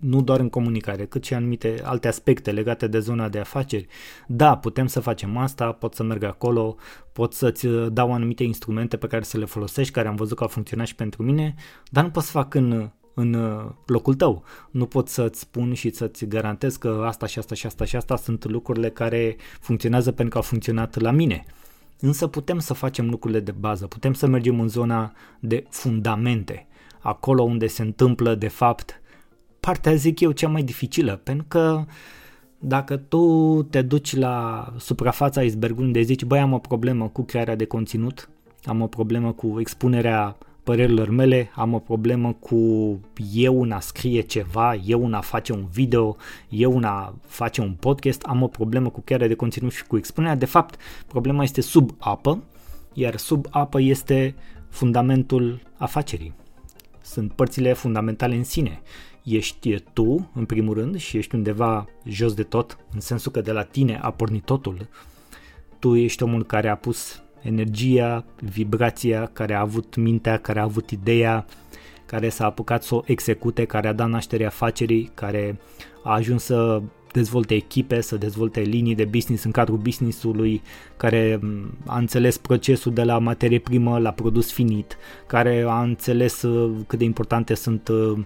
nu 0.01 0.21
doar 0.21 0.39
în 0.39 0.49
comunicare, 0.49 1.05
cât 1.05 1.23
și 1.23 1.33
anumite 1.33 1.81
alte 1.83 2.07
aspecte 2.07 2.51
legate 2.51 2.87
de 2.87 2.99
zona 2.99 3.29
de 3.29 3.39
afaceri. 3.39 3.87
Da, 4.27 4.57
putem 4.57 4.87
să 4.87 4.99
facem 4.99 5.37
asta, 5.37 5.71
pot 5.71 5.93
să 5.93 6.03
merg 6.03 6.23
acolo, 6.23 6.75
pot 7.13 7.33
să-ți 7.33 7.65
uh, 7.65 7.87
dau 7.91 8.13
anumite 8.13 8.43
instrumente 8.43 8.97
pe 8.97 9.07
care 9.07 9.23
să 9.23 9.37
le 9.37 9.45
folosești, 9.45 9.93
care 9.93 10.07
am 10.07 10.15
văzut 10.15 10.37
că 10.37 10.43
au 10.43 10.49
funcționat 10.49 10.87
și 10.87 10.95
pentru 10.95 11.23
mine, 11.23 11.55
dar 11.91 12.03
nu 12.03 12.09
pot 12.09 12.23
să 12.23 12.31
fac 12.31 12.53
în, 12.53 12.89
în 13.13 13.33
uh, 13.33 13.65
locul 13.85 14.13
tău. 14.13 14.43
Nu 14.71 14.85
pot 14.85 15.07
să-ți 15.07 15.39
spun 15.39 15.73
și 15.73 15.89
să-ți 15.89 16.25
garantez 16.25 16.75
că 16.75 17.03
asta 17.05 17.25
și 17.25 17.39
asta 17.39 17.55
și 17.55 17.65
asta 17.65 17.85
și 17.85 17.95
asta 17.95 18.15
sunt 18.15 18.45
lucrurile 18.45 18.89
care 18.89 19.35
funcționează 19.59 20.11
pentru 20.11 20.29
că 20.29 20.37
au 20.37 20.43
funcționat 20.43 20.99
la 20.99 21.11
mine. 21.11 21.45
Însă 21.99 22.27
putem 22.27 22.59
să 22.59 22.73
facem 22.73 23.09
lucrurile 23.09 23.39
de 23.39 23.51
bază, 23.51 23.87
putem 23.87 24.13
să 24.13 24.27
mergem 24.27 24.59
în 24.59 24.67
zona 24.67 25.11
de 25.39 25.63
fundamente, 25.69 26.67
acolo 26.99 27.43
unde 27.43 27.67
se 27.67 27.81
întâmplă 27.81 28.35
de 28.35 28.47
fapt 28.47 29.01
partea, 29.61 29.93
zic 29.93 30.19
eu, 30.19 30.31
cea 30.31 30.47
mai 30.47 30.63
dificilă, 30.63 31.15
pentru 31.23 31.45
că 31.47 31.85
dacă 32.59 32.97
tu 32.97 33.63
te 33.69 33.81
duci 33.81 34.15
la 34.15 34.67
suprafața 34.77 35.43
icebergului 35.43 35.85
unde 35.85 36.01
zici, 36.01 36.23
băi, 36.23 36.39
am 36.39 36.53
o 36.53 36.57
problemă 36.57 37.07
cu 37.07 37.21
crearea 37.21 37.55
de 37.55 37.65
conținut, 37.65 38.29
am 38.65 38.81
o 38.81 38.87
problemă 38.87 39.31
cu 39.31 39.59
expunerea 39.59 40.37
părerilor 40.63 41.09
mele, 41.09 41.51
am 41.55 41.73
o 41.73 41.79
problemă 41.79 42.33
cu 42.33 42.55
eu 43.33 43.59
una 43.59 43.79
scrie 43.79 44.21
ceva, 44.21 44.75
eu 44.75 45.03
una 45.03 45.21
face 45.21 45.53
un 45.53 45.65
video, 45.71 46.15
eu 46.49 46.75
una 46.75 47.15
face 47.25 47.61
un 47.61 47.73
podcast, 47.79 48.21
am 48.21 48.41
o 48.41 48.47
problemă 48.47 48.89
cu 48.89 49.01
crearea 49.01 49.27
de 49.27 49.35
conținut 49.35 49.71
și 49.71 49.85
cu 49.85 49.97
expunerea. 49.97 50.35
De 50.35 50.45
fapt, 50.45 50.75
problema 51.07 51.43
este 51.43 51.61
sub 51.61 51.91
apă, 51.99 52.43
iar 52.93 53.17
sub 53.17 53.45
apă 53.49 53.81
este 53.81 54.35
fundamentul 54.69 55.59
afacerii. 55.77 56.33
Sunt 57.01 57.31
părțile 57.31 57.73
fundamentale 57.73 58.35
în 58.35 58.43
sine. 58.43 58.81
Ești 59.23 59.79
tu, 59.93 60.31
în 60.33 60.45
primul 60.45 60.73
rând, 60.73 60.97
și 60.97 61.17
ești 61.17 61.35
undeva 61.35 61.87
jos 62.05 62.33
de 62.33 62.43
tot, 62.43 62.77
în 62.93 62.99
sensul 62.99 63.31
că 63.31 63.41
de 63.41 63.51
la 63.51 63.63
tine 63.63 63.99
a 64.01 64.11
pornit 64.11 64.45
totul. 64.45 64.87
Tu 65.79 65.95
ești 65.95 66.23
omul 66.23 66.45
care 66.45 66.69
a 66.69 66.75
pus 66.75 67.21
energia, 67.41 68.25
vibrația, 68.39 69.25
care 69.33 69.53
a 69.53 69.59
avut 69.59 69.95
mintea, 69.95 70.37
care 70.37 70.59
a 70.59 70.63
avut 70.63 70.89
ideea, 70.89 71.45
care 72.05 72.29
s-a 72.29 72.45
apucat 72.45 72.83
să 72.83 72.95
o 72.95 73.01
execute, 73.05 73.65
care 73.65 73.87
a 73.87 73.93
dat 73.93 74.09
naștere 74.09 74.45
afacerii, 74.45 75.11
care 75.13 75.59
a 76.03 76.13
ajuns 76.13 76.43
să 76.43 76.81
dezvolte 77.11 77.53
echipe, 77.53 78.01
să 78.01 78.17
dezvolte 78.17 78.59
linii 78.59 78.95
de 78.95 79.05
business 79.05 79.43
în 79.43 79.51
cadrul 79.51 79.77
businessului, 79.77 80.61
care 80.97 81.39
a 81.85 81.97
înțeles 81.97 82.37
procesul 82.37 82.93
de 82.93 83.03
la 83.03 83.17
materie 83.17 83.59
primă 83.59 83.99
la 83.99 84.11
produs 84.11 84.51
finit, 84.51 84.97
care 85.27 85.65
a 85.67 85.81
înțeles 85.81 86.41
uh, 86.41 86.71
cât 86.87 86.99
de 86.99 87.05
importante 87.05 87.53
sunt 87.53 87.87
uh, 87.87 88.19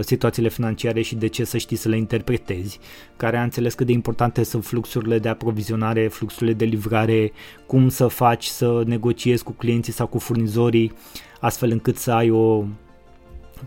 situațiile 0.00 0.48
financiare 0.48 1.02
și 1.02 1.14
de 1.14 1.26
ce 1.26 1.44
să 1.44 1.58
știi 1.58 1.76
să 1.76 1.88
le 1.88 1.96
interpretezi, 1.96 2.78
care 3.16 3.36
a 3.36 3.42
înțeles 3.42 3.74
cât 3.74 3.86
de 3.86 3.92
importante 3.92 4.42
sunt 4.42 4.64
fluxurile 4.64 5.18
de 5.18 5.28
aprovizionare, 5.28 6.08
fluxurile 6.08 6.52
de 6.52 6.64
livrare, 6.64 7.32
cum 7.66 7.88
să 7.88 8.06
faci 8.06 8.44
să 8.44 8.82
negociezi 8.86 9.44
cu 9.44 9.52
clienții 9.52 9.92
sau 9.92 10.06
cu 10.06 10.18
furnizorii, 10.18 10.92
astfel 11.40 11.70
încât 11.70 11.96
să 11.96 12.12
ai 12.12 12.30
o 12.30 12.64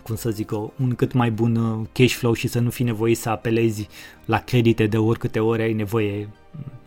cum 0.03 0.15
să 0.15 0.29
zic, 0.29 0.51
un 0.51 0.96
cât 0.96 1.13
mai 1.13 1.31
bun 1.31 1.55
uh, 1.55 1.86
cash 1.91 2.13
flow 2.13 2.34
și 2.34 2.48
să 2.48 2.60
nu 2.60 2.69
fii 2.69 2.86
nevoit 2.86 3.17
să 3.17 3.29
apelezi 3.29 3.88
la 4.25 4.39
credite 4.39 4.88
de 4.88 4.98
oricâte 4.98 5.39
ori 5.39 5.62
ai 5.62 5.74
nevoie 5.74 6.29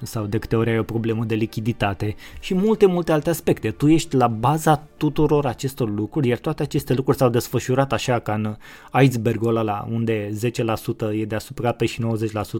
sau 0.02 0.26
de 0.26 0.38
câte 0.38 0.56
ori 0.56 0.70
ai 0.70 0.78
o 0.78 0.82
problemă 0.82 1.24
de 1.24 1.34
lichiditate 1.34 2.14
și 2.40 2.54
multe, 2.54 2.86
multe 2.86 3.12
alte 3.12 3.30
aspecte. 3.30 3.70
Tu 3.70 3.88
ești 3.88 4.16
la 4.16 4.28
baza 4.28 4.86
tuturor 4.96 5.46
acestor 5.46 5.90
lucruri, 5.90 6.28
iar 6.28 6.38
toate 6.38 6.62
aceste 6.62 6.94
lucruri 6.94 7.16
s-au 7.16 7.28
desfășurat 7.28 7.92
așa 7.92 8.18
ca 8.18 8.34
în 8.34 8.56
icebergul 9.02 9.56
ăla 9.56 9.86
unde 9.90 10.28
10% 10.28 11.12
e 11.12 11.24
deasupra 11.24 11.72
pe 11.72 11.86
și 11.86 12.02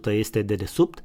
90% 0.09 0.12
este 0.12 0.43
de 0.43 0.55
desubt. 0.55 1.02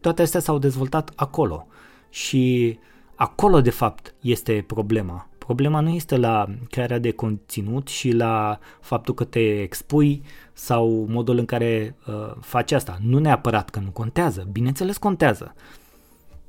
Toate 0.00 0.22
astea 0.22 0.40
s-au 0.40 0.58
dezvoltat 0.58 1.12
acolo 1.16 1.66
și 2.10 2.78
acolo 3.14 3.60
de 3.60 3.70
fapt 3.70 4.14
este 4.20 4.64
problema 4.66 5.28
Problema 5.52 5.80
nu 5.80 5.88
este 5.88 6.16
la 6.16 6.46
crearea 6.70 6.98
de 6.98 7.10
conținut 7.10 7.88
și 7.88 8.10
la 8.10 8.58
faptul 8.80 9.14
că 9.14 9.24
te 9.24 9.60
expui 9.60 10.22
sau 10.52 11.06
modul 11.08 11.38
în 11.38 11.44
care 11.44 11.96
uh, 12.06 12.14
faci 12.40 12.72
asta. 12.72 12.98
Nu 13.02 13.18
neapărat 13.18 13.70
că 13.70 13.80
nu 13.84 13.90
contează, 13.90 14.48
bineînțeles 14.52 14.96
contează. 14.96 15.54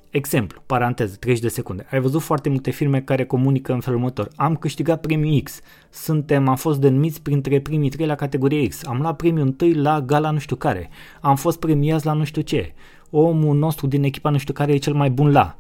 Exemplu, 0.10 0.62
paranteză, 0.66 1.16
30 1.20 1.42
de 1.44 1.50
secunde. 1.50 1.86
Ai 1.92 2.00
văzut 2.00 2.22
foarte 2.22 2.50
multe 2.50 2.72
firme 2.72 3.02
care 3.02 3.26
comunică 3.26 3.74
în 3.74 3.80
felul 3.80 4.00
următor. 4.00 4.30
Am 4.36 4.56
câștigat 4.56 5.02
premiul 5.02 5.42
X. 5.42 5.60
Suntem, 5.90 6.48
am 6.48 6.56
fost 6.56 6.80
denumiți 6.80 7.22
printre 7.22 7.60
primii 7.60 7.90
trei 7.90 8.08
la 8.08 8.16
categorie 8.16 8.68
X. 8.68 8.86
Am 8.86 9.02
luat 9.02 9.16
premiul 9.16 9.46
întâi 9.46 9.74
la 9.74 10.02
gala 10.02 10.30
nu 10.30 10.40
știu 10.40 10.56
care. 10.56 10.90
Am 11.22 11.36
fost 11.36 11.60
premiați 11.60 12.06
la 12.06 12.14
nu 12.14 12.24
știu 12.24 12.42
ce. 12.42 12.74
Omul 13.10 13.58
nostru 13.58 13.88
din 13.88 14.04
echipa 14.04 14.30
nu 14.30 14.38
știu 14.38 14.54
care 14.54 14.74
e 14.74 14.78
cel 14.78 14.94
mai 14.94 15.10
bun 15.10 15.32
la. 15.32 15.56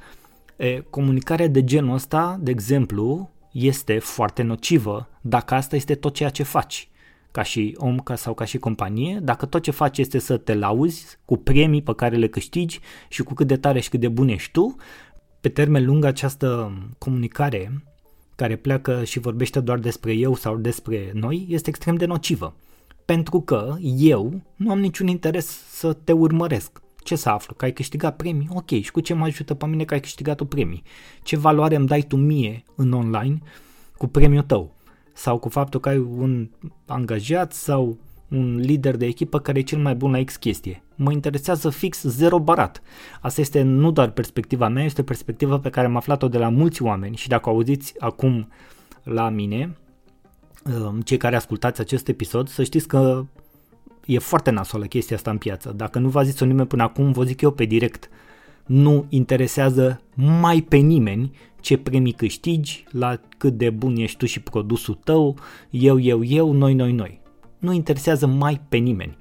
E, 0.55 0.79
comunicarea 0.89 1.48
de 1.48 1.63
genul 1.63 1.93
ăsta, 1.93 2.39
de 2.41 2.51
exemplu, 2.51 3.29
este 3.51 4.00
foarte 4.00 4.41
nocivă 4.41 5.10
dacă 5.22 5.53
asta 5.53 5.75
este 5.75 5.95
tot 5.95 6.13
ceea 6.13 6.29
ce 6.29 6.43
faci 6.43 6.88
ca 7.33 7.43
și 7.43 7.75
om 7.77 8.00
ca 8.00 8.15
sau 8.15 8.33
ca 8.33 8.45
și 8.45 8.57
companie, 8.57 9.19
dacă 9.24 9.45
tot 9.45 9.62
ce 9.62 9.72
faci 9.72 9.98
este 9.98 10.19
să 10.19 10.38
te 10.38 10.53
lauzi 10.53 11.17
cu 11.25 11.38
premii 11.38 11.81
pe 11.81 11.93
care 11.95 12.15
le 12.15 12.27
câștigi 12.27 12.79
și 13.10 13.24
cu 13.24 13.33
cât 13.33 13.48
de 13.48 13.57
tare 13.57 13.79
și 13.79 13.89
cât 13.89 14.00
de 14.00 14.07
bun 14.07 14.27
ești 14.27 14.51
tu, 14.51 14.75
pe 15.41 15.50
termen 15.50 15.86
lung 15.86 16.05
această 16.05 16.72
comunicare 16.98 17.83
care 18.36 18.55
pleacă 18.55 19.03
și 19.03 19.19
vorbește 19.19 19.60
doar 19.60 19.79
despre 19.79 20.13
eu 20.13 20.36
sau 20.36 20.57
despre 20.57 21.12
noi 21.13 21.45
este 21.50 21.69
extrem 21.69 21.95
de 21.95 22.05
nocivă. 22.05 22.55
Pentru 23.05 23.41
că 23.41 23.75
eu 23.98 24.41
nu 24.55 24.72
am 24.72 24.79
niciun 24.79 25.07
interes 25.07 25.63
să 25.69 25.93
te 25.93 26.12
urmăresc. 26.12 26.81
Ce 27.03 27.15
să 27.15 27.29
aflu? 27.29 27.53
Că 27.53 27.65
ai 27.65 27.74
câștigat 27.74 28.15
premii? 28.15 28.50
Ok, 28.53 28.69
și 28.69 28.91
cu 28.91 29.00
ce 29.00 29.13
mă 29.13 29.24
ajută 29.24 29.53
pe 29.53 29.65
mine 29.65 29.83
că 29.83 29.93
ai 29.93 30.00
câștigat 30.00 30.39
o 30.39 30.45
premii? 30.45 30.83
Ce 31.24 31.38
valoare 31.38 31.75
îmi 31.75 31.88
dai 31.88 32.01
tu 32.01 32.15
mie 32.15 32.63
în 32.75 32.91
online 32.91 33.41
cu 33.98 34.07
premiul 34.07 34.43
tău? 34.43 34.75
Sau 35.13 35.38
cu 35.38 35.50
faptul 35.50 35.79
că 35.79 35.89
ai 35.89 35.98
un 35.98 36.50
angajat 36.86 37.53
sau 37.53 37.98
un 38.29 38.55
lider 38.55 38.95
de 38.95 39.05
echipă 39.05 39.39
care 39.39 39.60
e 39.60 39.62
cel 39.62 39.79
mai 39.79 39.95
bun 39.95 40.12
la 40.12 40.24
X 40.24 40.36
chestie. 40.36 40.83
Mă 40.95 41.12
interesează 41.12 41.69
fix 41.69 42.01
zero 42.01 42.39
barat. 42.39 42.81
Asta 43.22 43.41
este 43.41 43.62
nu 43.62 43.91
doar 43.91 44.10
perspectiva 44.10 44.67
mea, 44.67 44.83
este 44.83 45.03
perspectiva 45.03 45.60
pe 45.60 45.69
care 45.69 45.88
am 45.88 45.95
aflat-o 45.95 46.27
de 46.27 46.38
la 46.38 46.50
mulți 46.50 46.81
oameni 46.81 47.15
și 47.15 47.27
dacă 47.27 47.50
auziți 47.50 47.93
acum 48.00 48.48
la 49.03 49.29
mine, 49.29 49.77
um, 50.63 51.01
cei 51.01 51.17
care 51.17 51.36
ascultați 51.36 51.81
acest 51.81 52.07
episod, 52.07 52.48
să 52.48 52.63
știți 52.63 52.88
că 52.88 53.25
e 54.05 54.17
foarte 54.17 54.50
nasolă 54.50 54.86
chestia 54.86 55.15
asta 55.15 55.31
în 55.31 55.38
piață. 55.38 55.74
Dacă 55.75 56.00
nu 56.00 56.10
v-a 56.10 56.24
zis-o 56.24 56.45
nimeni 56.45 56.67
până 56.67 56.83
acum, 56.83 57.12
vă 57.12 57.24
zic 57.24 57.41
eu 57.41 57.51
pe 57.51 57.65
direct. 57.65 58.10
Nu 58.65 59.05
interesează 59.10 60.01
mai 60.15 60.62
pe 60.62 60.77
nimeni 60.77 61.31
ce 61.60 61.77
premii 61.77 62.12
câștigi, 62.12 62.83
la 62.91 63.19
cât 63.38 63.53
de 63.57 63.69
bun 63.69 63.95
ești 63.95 64.17
tu 64.17 64.25
și 64.25 64.39
produsul 64.39 65.00
tău, 65.03 65.38
eu, 65.69 66.00
eu, 66.00 66.24
eu, 66.24 66.51
noi, 66.51 66.74
noi, 66.74 66.91
noi. 66.91 67.22
Nu 67.57 67.74
interesează 67.74 68.27
mai 68.27 68.62
pe 68.69 68.77
nimeni. 68.77 69.17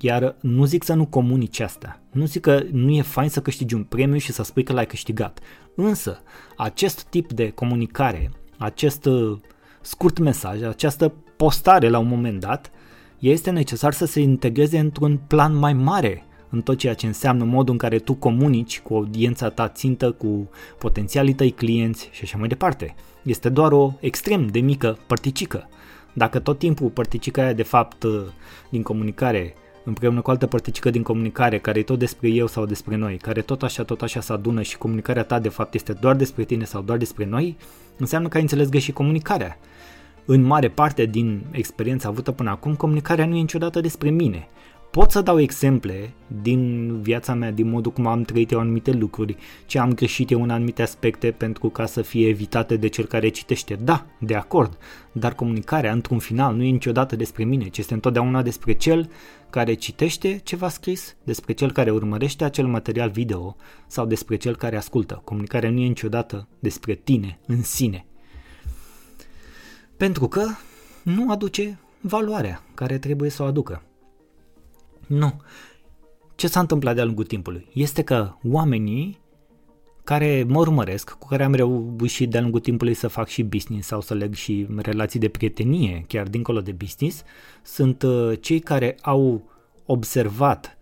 Iar 0.00 0.36
nu 0.40 0.64
zic 0.64 0.84
să 0.84 0.94
nu 0.94 1.06
comunici 1.06 1.60
asta. 1.60 2.00
Nu 2.12 2.24
zic 2.26 2.40
că 2.40 2.62
nu 2.72 2.90
e 2.90 3.02
fain 3.02 3.28
să 3.28 3.40
câștigi 3.40 3.74
un 3.74 3.82
premiu 3.82 4.18
și 4.18 4.32
să 4.32 4.42
spui 4.42 4.62
că 4.62 4.72
l-ai 4.72 4.86
câștigat. 4.86 5.40
Însă, 5.74 6.22
acest 6.56 7.02
tip 7.02 7.32
de 7.32 7.50
comunicare, 7.50 8.30
acest 8.58 9.04
uh, 9.04 9.38
scurt 9.80 10.18
mesaj, 10.18 10.62
această 10.62 11.14
postare 11.36 11.88
la 11.88 11.98
un 11.98 12.08
moment 12.08 12.40
dat, 12.40 12.70
este 13.18 13.50
necesar 13.50 13.92
să 13.92 14.06
se 14.06 14.20
integreze 14.20 14.78
într-un 14.78 15.20
plan 15.26 15.56
mai 15.56 15.72
mare 15.72 16.24
în 16.50 16.62
tot 16.62 16.78
ceea 16.78 16.94
ce 16.94 17.06
înseamnă 17.06 17.44
modul 17.44 17.72
în 17.72 17.78
care 17.78 17.98
tu 17.98 18.14
comunici 18.14 18.80
cu 18.80 18.94
audiența 18.94 19.48
ta 19.48 19.68
țintă, 19.68 20.10
cu 20.10 20.50
potențialii 20.78 21.34
tăi 21.34 21.50
clienți 21.50 22.08
și 22.12 22.20
așa 22.22 22.38
mai 22.38 22.48
departe. 22.48 22.94
Este 23.22 23.48
doar 23.48 23.72
o 23.72 23.92
extrem 24.00 24.46
de 24.46 24.60
mică 24.60 24.98
părticică. 25.06 25.68
Dacă 26.12 26.38
tot 26.38 26.58
timpul 26.58 26.88
părticica 26.88 27.42
aia 27.42 27.52
de 27.52 27.62
fapt 27.62 28.04
din 28.68 28.82
comunicare 28.82 29.54
împreună 29.84 30.20
cu 30.20 30.30
altă 30.30 30.46
părticică 30.46 30.90
din 30.90 31.02
comunicare 31.02 31.58
care 31.58 31.78
e 31.78 31.82
tot 31.82 31.98
despre 31.98 32.28
eu 32.28 32.46
sau 32.46 32.66
despre 32.66 32.96
noi, 32.96 33.16
care 33.16 33.40
tot 33.40 33.62
așa, 33.62 33.82
tot 33.82 34.02
așa 34.02 34.20
se 34.20 34.32
adună 34.32 34.62
și 34.62 34.78
comunicarea 34.78 35.24
ta 35.24 35.38
de 35.38 35.48
fapt 35.48 35.74
este 35.74 35.92
doar 35.92 36.16
despre 36.16 36.44
tine 36.44 36.64
sau 36.64 36.82
doar 36.82 36.98
despre 36.98 37.24
noi, 37.24 37.56
înseamnă 37.98 38.28
că 38.28 38.36
ai 38.36 38.42
înțeles 38.42 38.68
greșit 38.68 38.94
comunicarea 38.94 39.58
în 40.26 40.42
mare 40.42 40.68
parte 40.68 41.04
din 41.04 41.46
experiența 41.50 42.08
avută 42.08 42.32
până 42.32 42.50
acum, 42.50 42.74
comunicarea 42.74 43.26
nu 43.26 43.36
e 43.36 43.40
niciodată 43.40 43.80
despre 43.80 44.10
mine. 44.10 44.48
Pot 44.90 45.10
să 45.10 45.20
dau 45.20 45.40
exemple 45.40 46.14
din 46.42 46.90
viața 47.02 47.34
mea, 47.34 47.50
din 47.50 47.68
modul 47.68 47.92
cum 47.92 48.06
am 48.06 48.22
trăit 48.22 48.50
eu 48.50 48.58
anumite 48.58 48.92
lucruri, 48.92 49.36
ce 49.66 49.78
am 49.78 49.92
greșit 49.92 50.30
eu 50.30 50.42
în 50.42 50.50
anumite 50.50 50.82
aspecte 50.82 51.30
pentru 51.30 51.68
ca 51.68 51.86
să 51.86 52.02
fie 52.02 52.28
evitate 52.28 52.76
de 52.76 52.88
cel 52.88 53.04
care 53.04 53.28
citește. 53.28 53.74
Da, 53.74 54.06
de 54.18 54.34
acord, 54.34 54.78
dar 55.12 55.34
comunicarea, 55.34 55.92
într-un 55.92 56.18
final, 56.18 56.54
nu 56.54 56.62
e 56.62 56.70
niciodată 56.70 57.16
despre 57.16 57.44
mine, 57.44 57.68
ci 57.68 57.78
este 57.78 57.94
întotdeauna 57.94 58.42
despre 58.42 58.72
cel 58.72 59.10
care 59.50 59.74
citește 59.74 60.40
ceva 60.44 60.68
scris, 60.68 61.16
despre 61.24 61.52
cel 61.52 61.72
care 61.72 61.90
urmărește 61.90 62.44
acel 62.44 62.66
material 62.66 63.10
video 63.10 63.56
sau 63.86 64.06
despre 64.06 64.36
cel 64.36 64.56
care 64.56 64.76
ascultă. 64.76 65.20
Comunicarea 65.24 65.70
nu 65.70 65.80
e 65.80 65.86
niciodată 65.86 66.48
despre 66.58 66.94
tine 66.94 67.38
în 67.46 67.62
sine, 67.62 68.06
pentru 69.96 70.28
că 70.28 70.46
nu 71.02 71.30
aduce 71.30 71.78
valoarea 72.00 72.62
care 72.74 72.98
trebuie 72.98 73.30
să 73.30 73.42
o 73.42 73.46
aducă. 73.46 73.82
Nu. 75.06 75.40
Ce 76.34 76.46
s-a 76.46 76.60
întâmplat 76.60 76.94
de-a 76.94 77.04
lungul 77.04 77.24
timpului? 77.24 77.66
Este 77.72 78.02
că 78.02 78.32
oamenii 78.42 79.22
care 80.04 80.44
mă 80.48 80.58
urmăresc, 80.58 81.10
cu 81.10 81.26
care 81.26 81.44
am 81.44 81.54
reușit 81.54 82.30
de-a 82.30 82.40
lungul 82.40 82.60
timpului 82.60 82.94
să 82.94 83.08
fac 83.08 83.28
și 83.28 83.42
business 83.42 83.86
sau 83.86 84.00
să 84.00 84.14
leg 84.14 84.34
și 84.34 84.66
relații 84.76 85.20
de 85.20 85.28
prietenie, 85.28 86.04
chiar 86.08 86.28
dincolo 86.28 86.60
de 86.60 86.72
business, 86.72 87.22
sunt 87.62 88.02
uh, 88.02 88.32
cei 88.40 88.58
care 88.58 88.96
au 89.02 89.50
observat 89.86 90.78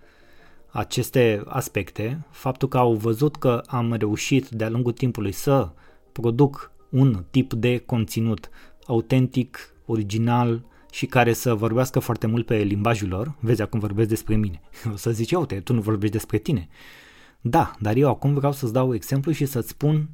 aceste 0.71 1.43
aspecte, 1.47 2.27
faptul 2.31 2.69
că 2.69 2.79
au 2.79 2.95
văzut 2.95 3.37
că 3.37 3.63
am 3.67 3.93
reușit 3.93 4.49
de-a 4.49 4.69
lungul 4.69 4.93
timpului 4.93 5.33
să 5.33 5.71
produc 6.13 6.73
un 6.89 7.25
tip 7.31 7.53
de 7.53 7.79
conținut 7.79 8.51
autentic, 8.87 9.75
original 9.87 10.65
și 10.91 11.07
care 11.07 11.33
să 11.33 11.55
vorbească 11.55 11.99
foarte 11.99 12.27
mult 12.27 12.47
pe 12.47 12.57
limbajul 12.57 13.09
lor. 13.09 13.35
Vezi, 13.41 13.63
acum 13.63 13.79
vorbesc 13.79 14.09
despre 14.09 14.37
mine. 14.37 14.61
O 14.93 14.97
să 14.97 15.11
zici, 15.11 15.33
uite, 15.33 15.61
tu 15.61 15.73
nu 15.73 15.81
vorbești 15.81 16.17
despre 16.17 16.39
tine. 16.39 16.69
Da, 17.41 17.71
dar 17.79 17.97
eu 17.97 18.09
acum 18.09 18.35
vreau 18.35 18.53
să-ți 18.53 18.73
dau 18.73 18.95
exemplu 18.95 19.33
și 19.33 19.47
să-ți 19.47 19.69
spun 19.69 20.11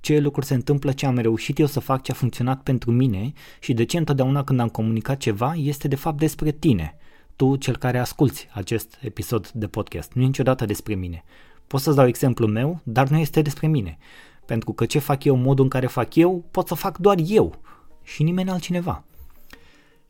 ce 0.00 0.18
lucruri 0.18 0.46
se 0.46 0.54
întâmplă, 0.54 0.92
ce 0.92 1.06
am 1.06 1.18
reușit 1.18 1.58
eu 1.58 1.66
să 1.66 1.80
fac, 1.80 2.02
ce 2.02 2.10
a 2.10 2.14
funcționat 2.14 2.62
pentru 2.62 2.90
mine 2.90 3.32
și 3.60 3.74
de 3.74 3.84
ce 3.84 3.98
întotdeauna 3.98 4.44
când 4.44 4.60
am 4.60 4.68
comunicat 4.68 5.16
ceva 5.16 5.54
este 5.54 5.88
de 5.88 5.96
fapt 5.96 6.18
despre 6.18 6.50
tine. 6.50 6.96
Tu, 7.36 7.56
cel 7.56 7.76
care 7.76 7.98
asculți 7.98 8.48
acest 8.52 8.98
episod 9.00 9.48
de 9.48 9.66
podcast, 9.66 10.12
nu 10.12 10.22
e 10.22 10.26
niciodată 10.26 10.64
despre 10.64 10.94
mine. 10.94 11.24
Pot 11.66 11.80
să-ți 11.80 11.96
dau 11.96 12.06
exemplul 12.06 12.50
meu, 12.50 12.80
dar 12.82 13.08
nu 13.08 13.18
este 13.18 13.42
despre 13.42 13.66
mine 13.66 13.98
Pentru 14.46 14.72
că 14.72 14.86
ce 14.86 14.98
fac 14.98 15.24
eu, 15.24 15.36
modul 15.36 15.64
în 15.64 15.70
care 15.70 15.86
fac 15.86 16.14
eu, 16.14 16.44
pot 16.50 16.66
să 16.66 16.74
fac 16.74 16.98
doar 16.98 17.16
eu 17.26 17.60
și 18.08 18.22
nimeni 18.22 18.50
altcineva. 18.50 19.04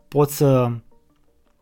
Pot 0.09 0.31
să 0.31 0.71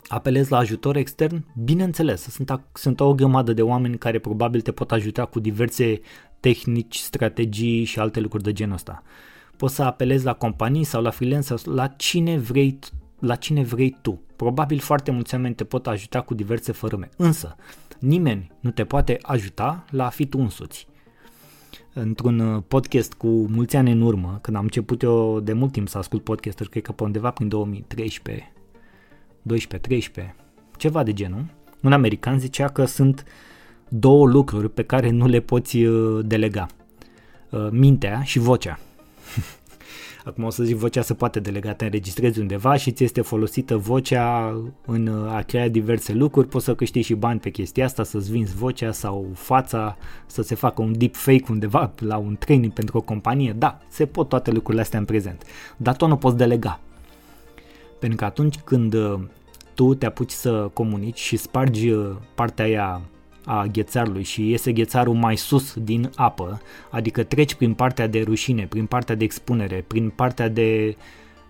apelez 0.08 0.48
la 0.48 0.56
ajutor 0.56 0.96
extern? 0.96 1.44
Bineînțeles, 1.64 2.22
sunt, 2.22 2.60
sunt 2.72 3.00
o 3.00 3.14
grămadă 3.14 3.52
de 3.52 3.62
oameni 3.62 3.98
care 3.98 4.18
probabil 4.18 4.60
te 4.60 4.72
pot 4.72 4.92
ajuta 4.92 5.24
cu 5.24 5.40
diverse 5.40 6.00
tehnici, 6.40 6.96
strategii 6.96 7.84
și 7.84 7.98
alte 7.98 8.20
lucruri 8.20 8.44
de 8.44 8.52
genul 8.52 8.74
ăsta. 8.74 9.02
Poți 9.56 9.74
să 9.74 9.82
apelezi 9.82 10.24
la 10.24 10.34
companii 10.34 10.84
sau 10.84 11.02
la 11.02 11.10
freelancer, 11.10 11.64
la 11.64 11.86
cine 11.86 12.38
vrei, 12.38 12.78
la 13.18 13.34
cine 13.34 13.62
vrei 13.62 13.96
tu. 14.02 14.20
Probabil 14.36 14.78
foarte 14.78 15.10
mulți 15.10 15.34
oameni 15.34 15.54
te 15.54 15.64
pot 15.64 15.86
ajuta 15.86 16.20
cu 16.20 16.34
diverse 16.34 16.72
fărâme, 16.72 17.08
însă 17.16 17.56
nimeni 17.98 18.50
nu 18.60 18.70
te 18.70 18.84
poate 18.84 19.18
ajuta 19.22 19.84
la 19.90 20.06
a 20.06 20.08
fi 20.08 20.26
tu 20.26 20.38
însuți. 20.38 20.86
Într-un 21.98 22.38
uh, 22.38 22.62
podcast 22.68 23.12
cu 23.12 23.26
mulți 23.26 23.76
ani 23.76 23.90
în 23.90 24.00
urmă, 24.00 24.38
când 24.42 24.56
am 24.56 24.62
început 24.62 25.02
eu 25.02 25.40
de 25.40 25.52
mult 25.52 25.72
timp 25.72 25.88
să 25.88 25.98
ascult 25.98 26.24
podcasturi, 26.24 26.68
cred 26.68 26.82
că 26.82 26.92
pe 26.92 27.02
undeva 27.02 27.30
prin 27.30 27.48
2013, 27.48 28.52
12-13, 30.28 30.34
ceva 30.76 31.02
de 31.02 31.12
genul, 31.12 31.44
un 31.82 31.92
american 31.92 32.38
zicea 32.38 32.68
că 32.68 32.84
sunt 32.84 33.24
două 33.88 34.26
lucruri 34.26 34.70
pe 34.70 34.82
care 34.82 35.10
nu 35.10 35.26
le 35.26 35.40
poți 35.40 35.84
uh, 35.84 36.24
delega. 36.26 36.66
Uh, 37.50 37.68
mintea 37.70 38.22
și 38.22 38.38
vocea. 38.38 38.78
Acum 40.26 40.44
o 40.44 40.50
să 40.50 40.64
zic 40.64 40.76
vocea 40.76 41.02
se 41.02 41.14
poate 41.14 41.40
delega, 41.40 41.74
te 41.74 41.84
înregistrezi 41.84 42.40
undeva 42.40 42.76
și 42.76 42.92
ți 42.92 43.04
este 43.04 43.20
folosită 43.20 43.76
vocea 43.76 44.56
în 44.86 45.08
a 45.28 45.42
crea 45.42 45.68
diverse 45.68 46.12
lucruri, 46.12 46.48
poți 46.48 46.64
să 46.64 46.74
câștigi 46.74 47.06
și 47.06 47.14
bani 47.14 47.40
pe 47.40 47.50
chestia 47.50 47.84
asta, 47.84 48.04
să-ți 48.04 48.30
vinzi 48.30 48.56
vocea 48.56 48.92
sau 48.92 49.26
fața, 49.34 49.96
să 50.26 50.42
se 50.42 50.54
facă 50.54 50.82
un 50.82 50.98
deep 50.98 51.14
fake 51.14 51.44
undeva 51.50 51.92
la 51.98 52.16
un 52.16 52.36
training 52.38 52.72
pentru 52.72 52.98
o 52.98 53.00
companie, 53.00 53.52
da, 53.52 53.78
se 53.88 54.06
pot 54.06 54.28
toate 54.28 54.50
lucrurile 54.50 54.82
astea 54.82 54.98
în 54.98 55.04
prezent, 55.04 55.42
dar 55.76 55.96
tu 55.96 56.06
nu 56.06 56.16
poți 56.16 56.36
delega. 56.36 56.80
Pentru 57.98 58.18
că 58.18 58.24
atunci 58.24 58.58
când 58.58 58.94
uh, 58.94 59.20
tu 59.74 59.94
te 59.94 60.06
apuci 60.06 60.30
să 60.30 60.70
comunici 60.72 61.18
și 61.18 61.36
spargi 61.36 61.90
uh, 61.90 62.16
partea 62.34 62.64
aia 62.64 63.00
a 63.48 63.66
ghețarului 63.66 64.22
și 64.22 64.50
iese 64.50 64.72
ghețarul 64.72 65.14
mai 65.14 65.36
sus 65.36 65.74
din 65.74 66.10
apă, 66.14 66.60
adică 66.90 67.22
treci 67.22 67.54
prin 67.54 67.74
partea 67.74 68.06
de 68.06 68.22
rușine, 68.22 68.66
prin 68.66 68.86
partea 68.86 69.14
de 69.14 69.24
expunere, 69.24 69.84
prin 69.86 70.08
partea 70.08 70.48
de 70.48 70.96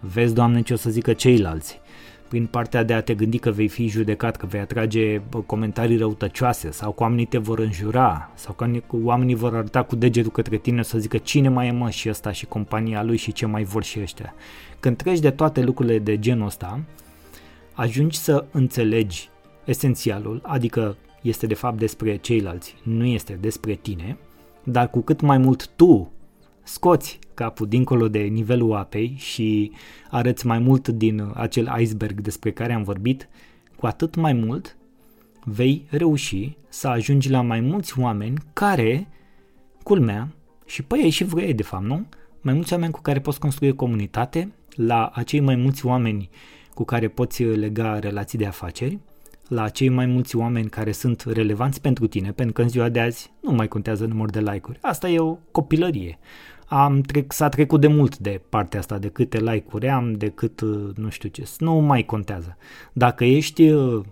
vezi, 0.01 0.35
Doamne, 0.35 0.63
ce 0.63 0.73
o 0.73 0.77
să 0.77 0.91
zică 0.91 1.13
ceilalți, 1.13 1.81
prin 2.29 2.47
partea 2.47 2.83
de 2.83 2.93
a 2.93 3.03
te 3.03 3.15
gândi 3.15 3.39
că 3.39 3.51
vei 3.51 3.69
fi 3.69 3.89
judecat, 3.89 4.37
că 4.37 4.47
vei 4.47 4.61
atrage 4.61 5.21
comentarii 5.47 5.97
răutăcioase 5.97 6.71
sau 6.71 6.93
că 6.93 7.03
oamenii 7.03 7.25
te 7.25 7.39
vor 7.39 7.59
înjura 7.59 8.31
sau 8.35 8.55
că 8.55 8.71
oamenii 9.03 9.35
vor 9.35 9.55
arăta 9.55 9.83
cu 9.83 9.97
degetul 9.97 10.31
către 10.31 10.57
tine 10.57 10.83
să 10.83 10.99
zică 10.99 11.17
cine 11.17 11.49
mai 11.49 11.67
e 11.67 11.71
mă 11.71 11.91
și 11.91 12.09
ăsta 12.09 12.33
și 12.33 12.47
compania 12.47 13.03
lui 13.03 13.17
și 13.17 13.33
ce 13.33 13.47
mai 13.47 13.65
vor 13.65 13.85
și 13.85 14.01
ăștia. 14.01 14.35
Când 14.81 14.97
treci 14.97 15.19
de 15.19 15.31
toate 15.31 15.63
lucrurile 15.63 15.99
de 15.99 16.19
genul 16.19 16.47
ăsta, 16.47 16.81
ajungi 17.73 18.19
să 18.19 18.45
înțelegi 18.51 19.29
esențialul, 19.65 20.41
adică 20.43 20.97
este 21.29 21.47
de 21.47 21.55
fapt 21.55 21.79
despre 21.79 22.17
ceilalți, 22.17 22.75
nu 22.83 23.05
este 23.05 23.39
despre 23.41 23.75
tine, 23.75 24.17
dar 24.65 24.91
cu 24.91 25.01
cât 25.01 25.21
mai 25.21 25.39
mult 25.39 25.69
tu 25.69 26.11
scoți 26.63 27.19
capul 27.35 27.69
dincolo 27.69 28.09
de 28.09 28.19
nivelul 28.19 28.75
apei 28.75 29.15
și 29.19 29.73
arăți 30.11 30.47
mai 30.47 30.59
mult 30.59 30.89
din 30.89 31.31
acel 31.35 31.75
iceberg 31.79 32.21
despre 32.21 32.51
care 32.51 32.73
am 32.73 32.83
vorbit, 32.83 33.29
cu 33.77 33.87
atât 33.87 34.15
mai 34.15 34.33
mult 34.33 34.77
vei 35.45 35.87
reuși 35.91 36.57
să 36.69 36.89
ajungi 36.89 37.31
la 37.31 37.41
mai 37.41 37.61
mulți 37.61 37.99
oameni 37.99 38.39
care, 38.53 39.09
culmea, 39.83 40.29
și 40.67 40.83
pe 40.83 40.99
ei 40.99 41.11
și 41.11 41.25
vrei 41.25 41.55
de 41.55 41.63
fapt, 41.63 41.85
nu? 41.85 42.07
Mai 42.41 42.55
mulți 42.55 42.73
oameni 42.73 42.93
cu 42.93 43.01
care 43.01 43.21
poți 43.21 43.41
construi 43.41 43.69
o 43.69 43.75
comunitate, 43.75 44.53
la 44.75 45.11
acei 45.15 45.41
mai 45.41 45.57
mulți 45.57 45.87
oameni 45.87 46.31
cu 46.75 46.85
care 46.85 47.09
poți 47.09 47.43
lega 47.45 47.99
relații 47.99 48.39
de 48.39 48.47
afaceri, 48.47 48.99
la 49.49 49.69
cei 49.69 49.89
mai 49.89 50.07
mulți 50.07 50.37
oameni 50.37 50.69
care 50.69 50.93
sunt 50.93 51.25
relevanți 51.27 51.81
pentru 51.81 52.07
tine, 52.07 52.33
pentru 52.33 52.55
că 52.55 52.63
în 52.63 52.69
ziua 52.69 52.89
de 52.89 53.01
azi 53.01 53.31
nu 53.41 53.53
mai 53.53 53.69
contează 53.69 54.07
număr 54.07 54.31
de 54.31 54.41
like-uri. 54.41 54.79
Asta 54.83 55.09
e 55.09 55.19
o 55.19 55.39
copilărie. 55.51 56.19
Am 56.67 57.01
trec, 57.01 57.33
s-a 57.33 57.49
trecut 57.49 57.81
de 57.81 57.87
mult 57.87 58.19
de 58.19 58.41
partea 58.49 58.79
asta, 58.79 58.99
de 58.99 59.09
câte 59.09 59.39
like-uri 59.39 59.89
am, 59.89 60.13
de 60.13 60.29
cât 60.29 60.61
uh, 60.61 60.91
nu 60.97 61.09
știu 61.09 61.29
ce, 61.29 61.49
nu 61.59 61.73
mai 61.73 62.05
contează. 62.05 62.57
Dacă 62.93 63.25
ești 63.25 63.71
uh, 63.71 64.05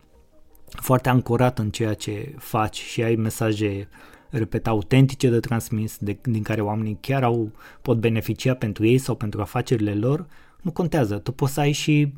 foarte 0.66 1.08
ancorat 1.08 1.58
în 1.58 1.70
ceea 1.70 1.94
ce 1.94 2.34
faci 2.38 2.80
și 2.80 3.02
ai 3.02 3.14
mesaje 3.14 3.88
repet, 4.30 4.66
autentice 4.66 5.28
de 5.28 5.40
transmis, 5.40 5.98
de, 6.00 6.16
din 6.22 6.42
care 6.42 6.60
oamenii 6.60 6.98
chiar 7.00 7.22
au, 7.22 7.50
pot 7.82 7.98
beneficia 7.98 8.54
pentru 8.54 8.86
ei 8.86 8.98
sau 8.98 9.14
pentru 9.14 9.40
afacerile 9.40 9.94
lor, 9.94 10.26
nu 10.62 10.70
contează. 10.70 11.18
Tu 11.18 11.32
poți 11.32 11.52
să 11.52 11.60
ai 11.60 11.72
și 11.72 12.14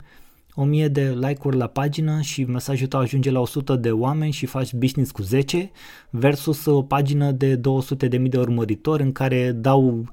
1000 0.56 0.88
de 0.88 1.16
like-uri 1.20 1.56
la 1.56 1.66
pagină 1.66 2.20
și 2.20 2.44
mesajul 2.44 2.86
tău 2.86 3.00
ajunge 3.00 3.30
la 3.30 3.40
100 3.40 3.76
de 3.76 3.90
oameni 3.90 4.32
și 4.32 4.46
faci 4.46 4.74
business 4.74 5.10
cu 5.10 5.22
10 5.22 5.70
versus 6.10 6.64
o 6.64 6.82
pagină 6.82 7.30
de 7.30 7.54
200 7.54 8.08
de 8.08 8.16
mii 8.16 8.30
de 8.30 8.38
urmăritori 8.38 9.02
în 9.02 9.12
care 9.12 9.52
dau 9.52 10.08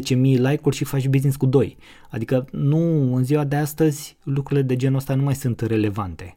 10.000 0.00 0.14
like-uri 0.14 0.76
și 0.76 0.84
faci 0.84 1.08
business 1.08 1.36
cu 1.36 1.46
2. 1.46 1.76
Adică 2.10 2.44
nu, 2.50 3.14
în 3.14 3.24
ziua 3.24 3.44
de 3.44 3.56
astăzi 3.56 4.16
lucrurile 4.22 4.66
de 4.66 4.76
genul 4.76 4.96
ăsta 4.96 5.14
nu 5.14 5.22
mai 5.22 5.34
sunt 5.34 5.60
relevante. 5.60 6.36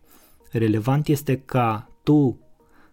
Relevant 0.52 1.08
este 1.08 1.42
ca 1.46 1.90
tu 2.04 2.40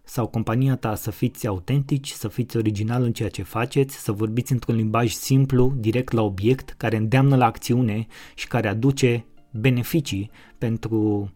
sau 0.03 0.27
compania 0.27 0.75
ta 0.75 0.95
să 0.95 1.11
fiți 1.11 1.47
autentici, 1.47 2.09
să 2.09 2.27
fiți 2.27 2.57
original 2.57 3.03
în 3.03 3.11
ceea 3.13 3.29
ce 3.29 3.43
faceți, 3.43 3.95
să 3.95 4.11
vorbiți 4.11 4.51
într-un 4.51 4.75
limbaj 4.75 5.11
simplu, 5.11 5.73
direct 5.77 6.11
la 6.11 6.21
obiect, 6.21 6.73
care 6.77 6.97
îndeamnă 6.97 7.35
la 7.35 7.45
acțiune 7.45 8.07
și 8.35 8.47
care 8.47 8.67
aduce 8.67 9.25
beneficii 9.53 10.31
pentru 10.57 11.31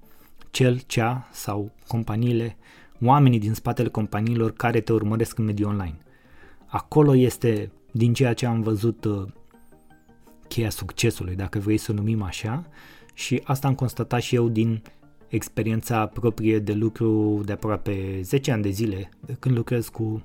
cel, 0.51 0.79
cea 0.85 1.27
sau 1.31 1.71
companiile, 1.87 2.57
oamenii 3.01 3.39
din 3.39 3.53
spatele 3.53 3.89
companiilor 3.89 4.51
care 4.51 4.79
te 4.79 4.93
urmăresc 4.93 5.37
în 5.37 5.45
mediul 5.45 5.69
online. 5.69 5.97
Acolo 6.65 7.15
este, 7.15 7.71
din 7.91 8.13
ceea 8.13 8.33
ce 8.33 8.45
am 8.45 8.61
văzut, 8.61 9.05
uh, 9.05 9.27
cheia 10.47 10.69
succesului, 10.69 11.35
dacă 11.35 11.59
vrei 11.59 11.77
să 11.77 11.91
o 11.91 11.95
numim 11.95 12.21
așa, 12.21 12.65
și 13.13 13.41
asta 13.43 13.67
am 13.67 13.75
constatat 13.75 14.21
și 14.21 14.35
eu 14.35 14.49
din 14.49 14.81
experiența 15.27 16.05
proprie 16.05 16.59
de 16.59 16.73
lucru 16.73 17.41
de 17.45 17.51
aproape 17.51 18.19
10 18.21 18.51
ani 18.51 18.61
de 18.61 18.69
zile, 18.69 19.09
de 19.25 19.35
când 19.39 19.55
lucrez 19.55 19.87
cu 19.87 20.23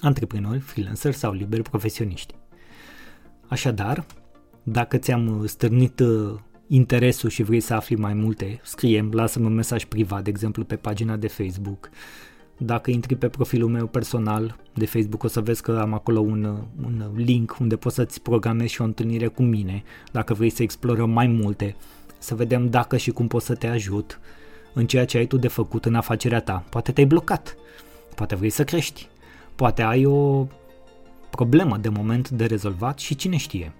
antreprenori, 0.00 0.58
freelancer 0.58 1.12
sau 1.12 1.32
liberi 1.32 1.62
profesioniști. 1.62 2.34
Așadar, 3.48 4.06
dacă 4.62 4.96
ți-am 4.96 5.46
stârnit 5.46 6.00
uh, 6.00 6.38
interesul 6.72 7.30
și 7.30 7.42
vrei 7.42 7.60
să 7.60 7.74
afli 7.74 7.96
mai 7.96 8.14
multe, 8.14 8.60
scrie 8.62 9.08
lasă-mi 9.12 9.46
un 9.46 9.54
mesaj 9.54 9.84
privat, 9.84 10.22
de 10.22 10.30
exemplu 10.30 10.64
pe 10.64 10.76
pagina 10.76 11.16
de 11.16 11.28
Facebook. 11.28 11.90
Dacă 12.56 12.90
intri 12.90 13.16
pe 13.16 13.28
profilul 13.28 13.68
meu 13.68 13.86
personal 13.86 14.56
de 14.74 14.86
Facebook 14.86 15.22
o 15.22 15.28
să 15.28 15.40
vezi 15.40 15.62
că 15.62 15.78
am 15.80 15.94
acolo 15.94 16.20
un, 16.20 16.44
un 16.84 17.10
link 17.14 17.56
unde 17.60 17.76
poți 17.76 17.94
să-ți 17.94 18.22
programezi 18.22 18.72
și 18.72 18.80
o 18.80 18.84
întâlnire 18.84 19.26
cu 19.26 19.42
mine, 19.42 19.82
dacă 20.12 20.34
vrei 20.34 20.50
să 20.50 20.62
explorăm 20.62 21.10
mai 21.10 21.26
multe, 21.26 21.76
să 22.18 22.34
vedem 22.34 22.68
dacă 22.68 22.96
și 22.96 23.10
cum 23.10 23.26
pot 23.26 23.42
să 23.42 23.54
te 23.54 23.66
ajut 23.66 24.20
în 24.72 24.86
ceea 24.86 25.04
ce 25.04 25.18
ai 25.18 25.26
tu 25.26 25.36
de 25.36 25.48
făcut 25.48 25.84
în 25.84 25.94
afacerea 25.94 26.40
ta. 26.40 26.64
Poate 26.68 26.92
te-ai 26.92 27.06
blocat, 27.06 27.56
poate 28.14 28.34
vrei 28.34 28.50
să 28.50 28.64
crești, 28.64 29.08
poate 29.54 29.82
ai 29.82 30.04
o 30.04 30.46
problemă 31.30 31.76
de 31.76 31.88
moment 31.88 32.28
de 32.28 32.44
rezolvat 32.44 32.98
și 32.98 33.14
cine 33.14 33.36
știe. 33.36 33.72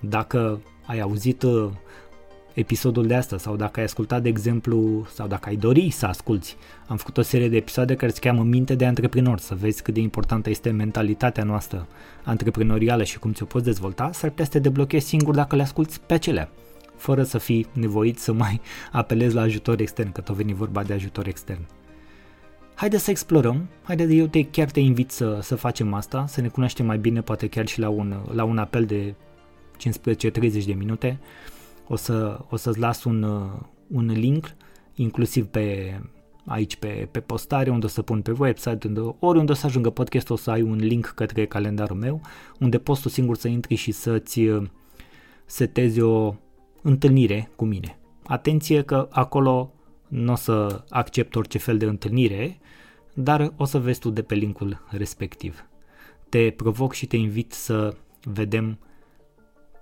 Dacă 0.00 0.60
ai 0.86 1.00
auzit 1.00 1.42
uh, 1.42 1.70
episodul 2.58 3.06
de 3.06 3.14
astăzi 3.14 3.42
sau 3.42 3.56
dacă 3.56 3.78
ai 3.78 3.86
ascultat, 3.86 4.22
de 4.22 4.28
exemplu, 4.28 5.06
sau 5.14 5.26
dacă 5.26 5.48
ai 5.48 5.56
dori 5.56 5.90
să 5.90 6.06
asculti. 6.06 6.56
Am 6.86 6.96
făcut 6.96 7.18
o 7.18 7.22
serie 7.22 7.48
de 7.48 7.56
episoade 7.56 7.94
care 7.94 8.12
se 8.12 8.18
cheamă 8.18 8.42
Minte 8.42 8.74
de 8.74 8.86
antreprenor, 8.86 9.38
să 9.38 9.54
vezi 9.54 9.82
cât 9.82 9.94
de 9.94 10.00
importantă 10.00 10.50
este 10.50 10.70
mentalitatea 10.70 11.44
noastră 11.44 11.86
antreprenorială 12.24 13.04
și 13.04 13.18
cum 13.18 13.32
ți-o 13.32 13.46
poți 13.46 13.64
dezvolta, 13.64 14.10
s-ar 14.12 14.30
putea 14.30 14.44
să 14.44 14.50
te 14.50 14.58
deblochezi 14.58 15.06
singur 15.06 15.34
dacă 15.34 15.56
le 15.56 15.62
asculti 15.62 15.98
pe 16.06 16.14
acelea 16.14 16.48
fără 16.96 17.22
să 17.22 17.38
fii 17.38 17.66
nevoit 17.72 18.18
să 18.18 18.32
mai 18.32 18.60
apelezi 18.92 19.34
la 19.34 19.40
ajutor 19.40 19.80
extern, 19.80 20.12
că 20.12 20.20
tot 20.20 20.34
veni 20.34 20.52
vorba 20.52 20.82
de 20.82 20.92
ajutor 20.92 21.26
extern. 21.26 21.60
Haide 22.74 22.98
să 22.98 23.10
explorăm, 23.10 23.68
haide 23.82 24.14
eu 24.14 24.26
te, 24.26 24.44
chiar 24.44 24.70
te 24.70 24.80
invit 24.80 25.10
să, 25.10 25.38
să 25.42 25.54
facem 25.54 25.94
asta, 25.94 26.24
să 26.26 26.40
ne 26.40 26.48
cunoaștem 26.48 26.86
mai 26.86 26.98
bine, 26.98 27.20
poate 27.20 27.46
chiar 27.46 27.66
și 27.66 27.80
la 27.80 27.88
un, 27.88 28.14
la 28.32 28.44
un 28.44 28.58
apel 28.58 28.84
de 28.84 29.14
15-30 29.76 30.64
de 30.66 30.72
minute, 30.72 31.18
o, 31.88 31.96
să, 31.96 32.38
o 32.50 32.56
să-ți 32.56 32.78
las 32.78 33.04
un, 33.04 33.22
un 33.88 34.06
link, 34.06 34.54
inclusiv 34.94 35.46
pe 35.46 35.94
aici 36.44 36.76
pe, 36.76 37.08
pe 37.10 37.20
postare, 37.20 37.70
unde 37.70 37.86
o 37.86 37.88
să 37.88 38.02
pun 38.02 38.22
pe 38.22 38.34
website, 38.38 38.86
unde, 38.86 39.00
oriunde 39.18 39.52
o 39.52 39.54
să 39.54 39.66
ajungă 39.66 39.90
podcastul, 39.90 40.34
o 40.34 40.38
să 40.38 40.50
ai 40.50 40.62
un 40.62 40.76
link 40.76 41.06
către 41.06 41.46
calendarul 41.46 41.96
meu, 41.96 42.20
unde 42.60 42.78
poți 42.78 43.02
tu 43.02 43.08
singur 43.08 43.36
să 43.36 43.48
intri 43.48 43.74
și 43.74 43.92
să-ți 43.92 44.40
uh, 44.40 44.68
setezi 45.44 46.00
o 46.00 46.34
întâlnire 46.82 47.50
cu 47.56 47.64
mine. 47.64 47.98
Atenție 48.24 48.82
că 48.82 49.08
acolo 49.10 49.72
nu 50.08 50.32
o 50.32 50.34
să 50.34 50.84
accept 50.88 51.34
orice 51.34 51.58
fel 51.58 51.78
de 51.78 51.84
întâlnire, 51.84 52.58
dar 53.14 53.52
o 53.56 53.64
să 53.64 53.78
vezi 53.78 54.00
tu 54.00 54.10
de 54.10 54.22
pe 54.22 54.34
linkul 54.34 54.84
respectiv. 54.90 55.68
te 56.28 56.50
provoc 56.50 56.92
și 56.92 57.06
te 57.06 57.16
invit 57.16 57.52
să 57.52 57.96
vedem 58.22 58.78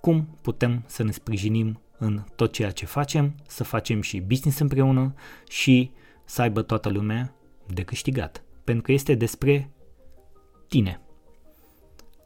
cum 0.01 0.38
putem 0.40 0.83
să 0.87 1.03
ne 1.03 1.11
sprijinim 1.11 1.81
în 1.98 2.24
tot 2.37 2.52
ceea 2.52 2.70
ce 2.70 2.87
facem, 2.87 3.35
să 3.46 3.64
facem 3.64 4.00
și 4.00 4.20
business 4.20 4.59
împreună 4.59 5.14
și 5.48 5.90
să 6.24 6.42
aibă 6.42 6.62
toată 6.62 6.88
lumea 6.88 7.35
de 7.66 7.82
câștigat. 7.82 8.44
Pentru 8.64 8.82
că 8.82 8.92
este 8.92 9.14
despre 9.14 9.70
tine. 10.68 11.00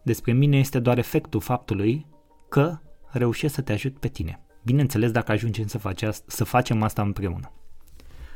Despre 0.02 0.32
mine 0.32 0.58
este 0.58 0.78
doar 0.78 0.98
efectul 0.98 1.40
faptului 1.40 2.06
că 2.48 2.78
reușesc 3.06 3.54
să 3.54 3.60
te 3.62 3.72
ajut 3.72 3.98
pe 3.98 4.08
tine. 4.08 4.44
Bineînțeles 4.64 5.10
dacă 5.10 5.32
ajungem 5.32 5.66
să, 5.66 5.78
face, 5.78 6.10
să 6.26 6.44
facem 6.44 6.82
asta 6.82 7.02
împreună. 7.02 7.52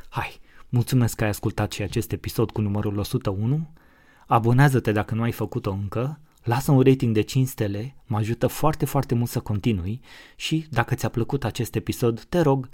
Hai, 0.09 0.39
mulțumesc 0.69 1.15
că 1.15 1.23
ai 1.23 1.29
ascultat 1.29 1.71
și 1.71 1.81
acest 1.81 2.11
episod 2.11 2.51
cu 2.51 2.61
numărul 2.61 2.97
101. 2.97 3.73
Abonează-te 4.27 4.91
dacă 4.91 5.15
nu 5.15 5.21
ai 5.21 5.31
făcut-o 5.31 5.71
încă, 5.71 6.19
lasă 6.45 6.71
un 6.71 6.81
rating 6.81 7.13
de 7.13 7.21
5 7.21 7.47
stele, 7.47 7.95
mă 8.05 8.17
ajută 8.17 8.47
foarte, 8.47 8.85
foarte 8.85 9.15
mult 9.15 9.29
să 9.29 9.39
continui 9.39 10.01
și 10.35 10.65
dacă 10.69 10.95
ți-a 10.95 11.09
plăcut 11.09 11.43
acest 11.43 11.75
episod, 11.75 12.23
te 12.23 12.39
rog, 12.39 12.69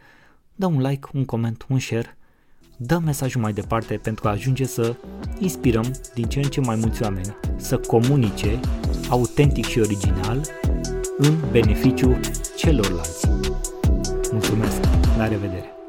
dă 0.56 0.66
un 0.66 0.82
like, 0.82 1.08
un 1.14 1.26
coment, 1.26 1.66
un 1.70 1.80
share, 1.80 2.18
dă 2.78 2.98
mesajul 2.98 3.42
mai 3.42 3.54
departe 3.54 3.98
pentru 3.98 4.28
a 4.28 4.32
ajunge 4.32 4.66
să 4.66 4.96
inspirăm 5.40 5.92
din 6.14 6.26
ce 6.26 6.40
în 6.40 6.50
ce 6.50 6.62
mai 6.62 6.76
mulți 6.76 7.04
oameni 7.04 7.36
să 7.56 7.78
comunice 7.78 8.60
autentic 9.10 9.66
și 9.66 9.80
original 9.80 10.42
în 11.18 11.38
beneficiu 11.52 12.20
celorlalți. 12.58 13.28
Mulțumesc! 14.32 14.80
La 15.18 15.28
revedere! 15.28 15.81